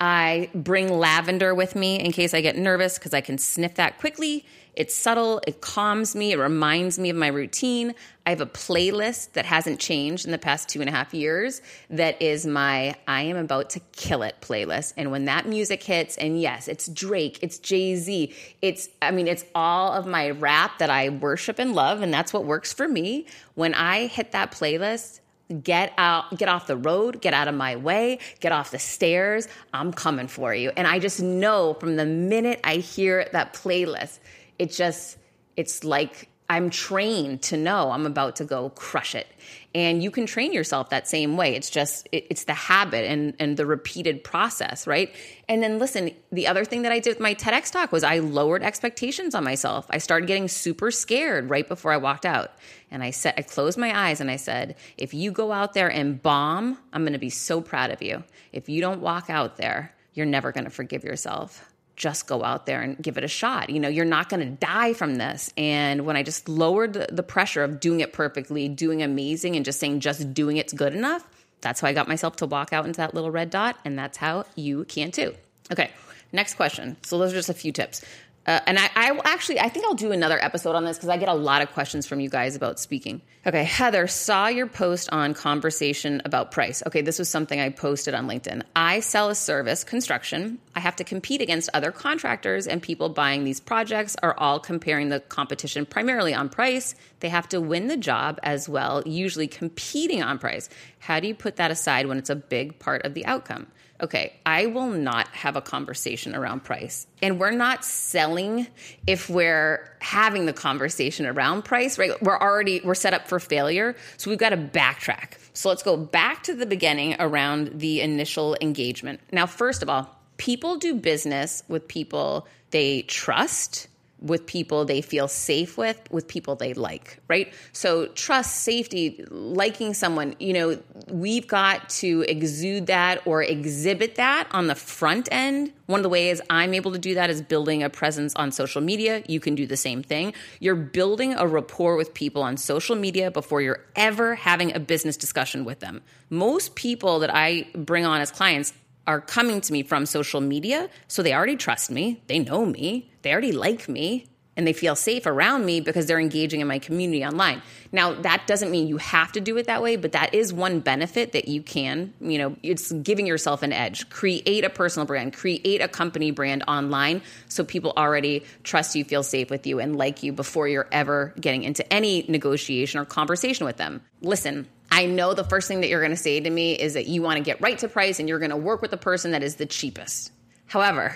[0.00, 3.98] I bring lavender with me in case I get nervous because I can sniff that
[3.98, 4.44] quickly.
[4.74, 7.94] It's subtle, it calms me, it reminds me of my routine.
[8.26, 11.62] I have a playlist that hasn't changed in the past two and a half years
[11.88, 14.92] that is my I am about to kill it playlist.
[14.98, 19.28] And when that music hits, and yes, it's Drake, it's Jay Z, it's, I mean,
[19.28, 22.86] it's all of my rap that I worship and love, and that's what works for
[22.86, 23.26] me.
[23.54, 25.20] When I hit that playlist,
[25.62, 29.46] get out get off the road get out of my way get off the stairs.
[29.72, 30.72] I'm coming for you.
[30.76, 34.18] And i just know from the minute i hear that playlist
[34.58, 35.18] it just
[35.56, 39.28] it's like i'm trained to know i'm about to go crush it.
[39.72, 41.54] And you can train yourself that same way.
[41.54, 45.14] It's just it, it's the habit and and the repeated process right?
[45.48, 48.18] And then listen the other thing that i did with my tedx talk was i
[48.18, 49.86] lowered expectations on myself.
[49.90, 52.50] I started getting super scared right before i walked out
[52.90, 55.90] and i said i closed my eyes and i said if you go out there
[55.90, 58.22] and bomb i'm going to be so proud of you
[58.52, 62.66] if you don't walk out there you're never going to forgive yourself just go out
[62.66, 63.70] there and give it a shot.
[63.70, 65.52] You know, you're not going to die from this.
[65.56, 69.80] And when I just lowered the, pressure of doing it perfectly, doing amazing, and just
[69.80, 71.26] saying just doing it's good enough,
[71.60, 73.76] that's how I got myself to walk out into that little red dot.
[73.84, 75.34] And that's how you can too.
[75.72, 75.90] Okay,
[76.32, 76.96] next question.
[77.02, 78.04] So those are just a few tips.
[78.46, 81.16] Uh, and I, I actually, I think I'll do another episode on this because I
[81.16, 83.20] get a lot of questions from you guys about speaking.
[83.44, 86.82] Okay, Heather, saw your post on conversation about price.
[86.86, 88.62] Okay, this was something I posted on LinkedIn.
[88.74, 90.58] I sell a service, construction.
[90.74, 95.08] I have to compete against other contractors, and people buying these projects are all comparing
[95.08, 96.94] the competition primarily on price.
[97.20, 100.68] They have to win the job as well, usually competing on price.
[101.00, 103.66] How do you put that aside when it's a big part of the outcome?
[104.00, 107.06] Okay, I will not have a conversation around price.
[107.22, 108.66] And we're not selling
[109.06, 112.10] if we're having the conversation around price, right?
[112.22, 113.96] We're already we're set up for failure.
[114.16, 115.34] So we've got to backtrack.
[115.52, 119.20] So let's go back to the beginning around the initial engagement.
[119.32, 123.88] Now, first of all, people do business with people they trust
[124.20, 127.52] with people they feel safe with, with people they like, right?
[127.72, 134.48] So, trust, safety, liking someone, you know, we've got to exude that or exhibit that
[134.52, 135.72] on the front end.
[135.86, 138.80] One of the ways I'm able to do that is building a presence on social
[138.80, 139.22] media.
[139.28, 140.32] You can do the same thing.
[140.60, 145.16] You're building a rapport with people on social media before you're ever having a business
[145.16, 146.02] discussion with them.
[146.30, 148.72] Most people that I bring on as clients
[149.06, 150.88] are coming to me from social media.
[151.08, 154.26] So they already trust me, they know me, they already like me,
[154.56, 157.60] and they feel safe around me because they're engaging in my community online.
[157.92, 160.80] Now, that doesn't mean you have to do it that way, but that is one
[160.80, 164.08] benefit that you can, you know, it's giving yourself an edge.
[164.08, 169.22] Create a personal brand, create a company brand online so people already trust you, feel
[169.22, 173.66] safe with you, and like you before you're ever getting into any negotiation or conversation
[173.66, 174.00] with them.
[174.22, 174.66] Listen,
[174.96, 177.20] I know the first thing that you're going to say to me is that you
[177.20, 179.42] want to get right to price and you're going to work with the person that
[179.42, 180.32] is the cheapest.
[180.64, 181.14] However,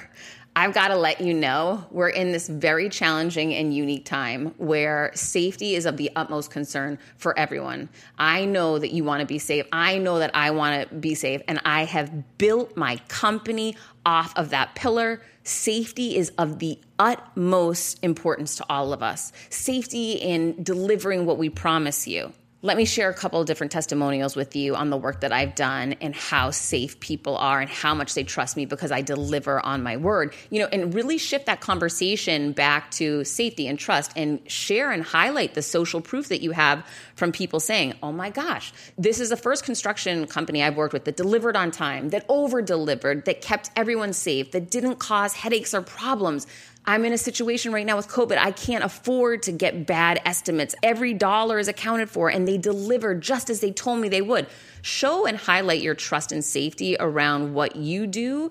[0.54, 5.12] I've got to let you know we're in this very challenging and unique time where
[5.14, 7.88] safety is of the utmost concern for everyone.
[8.18, 9.64] I know that you want to be safe.
[9.72, 11.40] I know that I want to be safe.
[11.48, 15.22] And I have built my company off of that pillar.
[15.44, 19.32] Safety is of the utmost importance to all of us.
[19.48, 24.36] Safety in delivering what we promise you let me share a couple of different testimonials
[24.36, 27.94] with you on the work that I've done and how safe people are and how
[27.94, 30.34] much they trust me because I deliver on my word.
[30.50, 35.02] You know, and really shift that conversation back to safety and trust and share and
[35.02, 39.30] highlight the social proof that you have from people saying, "Oh my gosh, this is
[39.30, 43.40] the first construction company I've worked with that delivered on time, that over delivered, that
[43.40, 46.46] kept everyone safe, that didn't cause headaches or problems."
[46.86, 48.38] I'm in a situation right now with COVID.
[48.38, 50.74] I can't afford to get bad estimates.
[50.82, 54.46] Every dollar is accounted for, and they deliver just as they told me they would.
[54.82, 58.50] Show and highlight your trust and safety around what you do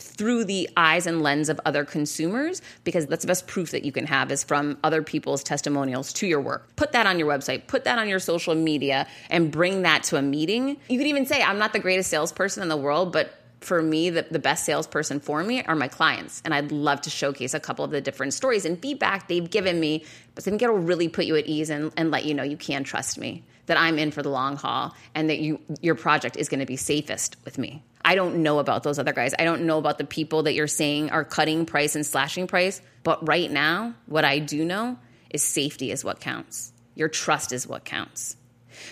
[0.00, 3.92] through the eyes and lens of other consumers because that's the best proof that you
[3.92, 6.74] can have is from other people's testimonials to your work.
[6.76, 10.16] Put that on your website, put that on your social media and bring that to
[10.16, 10.78] a meeting.
[10.88, 14.10] You could even say I'm not the greatest salesperson in the world, but for me,
[14.10, 16.40] the, the best salesperson for me are my clients.
[16.44, 19.78] And I'd love to showcase a couple of the different stories and feedback they've given
[19.78, 20.04] me.
[20.34, 22.56] But I think it'll really put you at ease and, and let you know you
[22.56, 26.36] can trust me, that I'm in for the long haul, and that you your project
[26.36, 27.82] is going to be safest with me.
[28.02, 29.34] I don't know about those other guys.
[29.38, 32.80] I don't know about the people that you're saying are cutting price and slashing price.
[33.02, 34.98] But right now, what I do know
[35.28, 36.72] is safety is what counts.
[36.94, 38.36] Your trust is what counts.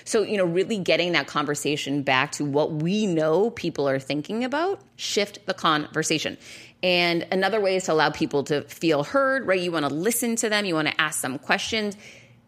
[0.04, 4.44] So, you know, really getting that conversation back to what we know people are thinking
[4.44, 6.38] about, shift the conversation.
[6.82, 9.60] And another way is to allow people to feel heard, right?
[9.60, 11.96] You want to listen to them, you want to ask them questions.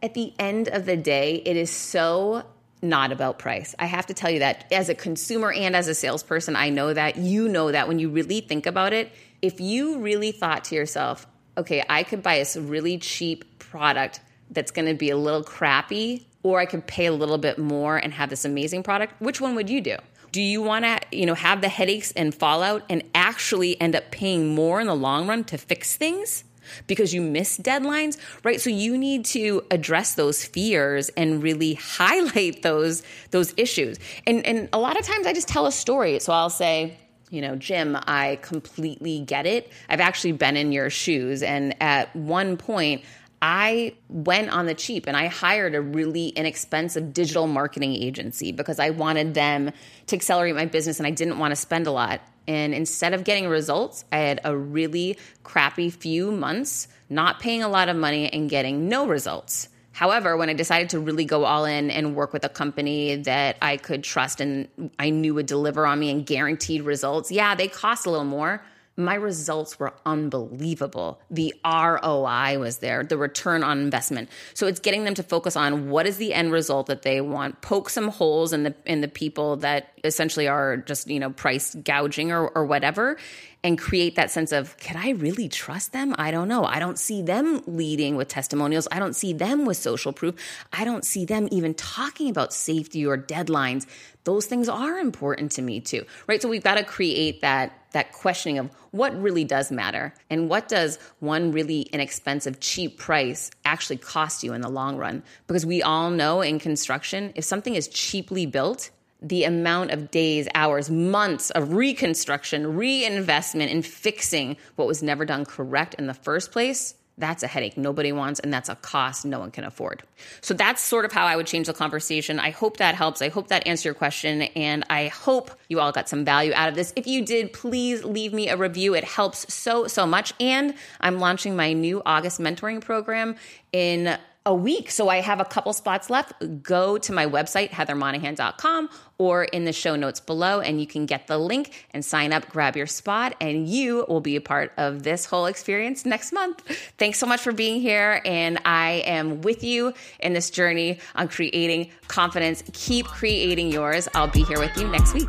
[0.02, 2.44] At the end of the day, it is so
[2.82, 3.74] not about price.
[3.78, 6.94] I have to tell you that as a consumer and as a salesperson, I know
[6.94, 9.12] that you know that when you really think about it,
[9.42, 11.26] if you really thought to yourself,
[11.58, 14.20] okay, I could buy a really cheap product
[14.50, 17.96] that's going to be a little crappy or I could pay a little bit more
[17.96, 19.96] and have this amazing product, which one would you do?
[20.32, 24.10] Do you want to, you know, have the headaches and fallout and actually end up
[24.10, 26.44] paying more in the long run to fix things?
[26.86, 28.60] because you miss deadlines, right?
[28.60, 33.98] So you need to address those fears and really highlight those those issues.
[34.26, 36.18] And and a lot of times I just tell a story.
[36.20, 36.96] So I'll say,
[37.30, 39.70] you know, Jim, I completely get it.
[39.88, 43.02] I've actually been in your shoes and at one point
[43.42, 48.78] I went on the cheap and I hired a really inexpensive digital marketing agency because
[48.78, 49.72] I wanted them
[50.08, 52.20] to accelerate my business and I didn't want to spend a lot.
[52.46, 57.68] And instead of getting results, I had a really crappy few months not paying a
[57.68, 59.68] lot of money and getting no results.
[59.92, 63.56] However, when I decided to really go all in and work with a company that
[63.60, 64.68] I could trust and
[64.98, 68.64] I knew would deliver on me and guaranteed results, yeah, they cost a little more,
[69.04, 71.20] my results were unbelievable.
[71.30, 74.28] The ROI was there, the return on investment.
[74.54, 77.60] So it's getting them to focus on what is the end result that they want,
[77.62, 81.74] poke some holes in the in the people that essentially are just, you know, price
[81.74, 83.16] gouging or, or whatever,
[83.62, 86.14] and create that sense of, can I really trust them?
[86.18, 86.64] I don't know.
[86.64, 88.88] I don't see them leading with testimonials.
[88.90, 90.34] I don't see them with social proof.
[90.72, 93.86] I don't see them even talking about safety or deadlines.
[94.24, 96.40] Those things are important to me too, right?
[96.40, 100.68] So we've got to create that that questioning of what really does matter and what
[100.68, 105.22] does one really inexpensive cheap price actually cost you in the long run.
[105.46, 108.90] Because we all know in construction if something is cheaply built
[109.22, 115.44] the amount of days, hours, months of reconstruction, reinvestment in fixing what was never done
[115.44, 119.38] correct in the first place, that's a headache nobody wants, and that's a cost no
[119.38, 120.02] one can afford.
[120.40, 122.38] So that's sort of how I would change the conversation.
[122.40, 123.20] I hope that helps.
[123.20, 126.68] I hope that answered your question, and I hope you all got some value out
[126.68, 126.92] of this.
[126.96, 128.94] If you did, please leave me a review.
[128.94, 130.32] It helps so, so much.
[130.40, 133.36] And I'm launching my new August mentoring program
[133.72, 134.90] in a week.
[134.90, 136.32] So I have a couple spots left.
[136.62, 138.88] Go to my website, heathermonahan.com,
[139.18, 142.48] or in the show notes below, and you can get the link and sign up,
[142.48, 146.62] grab your spot, and you will be a part of this whole experience next month.
[146.96, 148.22] Thanks so much for being here.
[148.24, 152.62] And I am with you in this journey on creating confidence.
[152.72, 154.08] Keep creating yours.
[154.14, 155.28] I'll be here with you next week.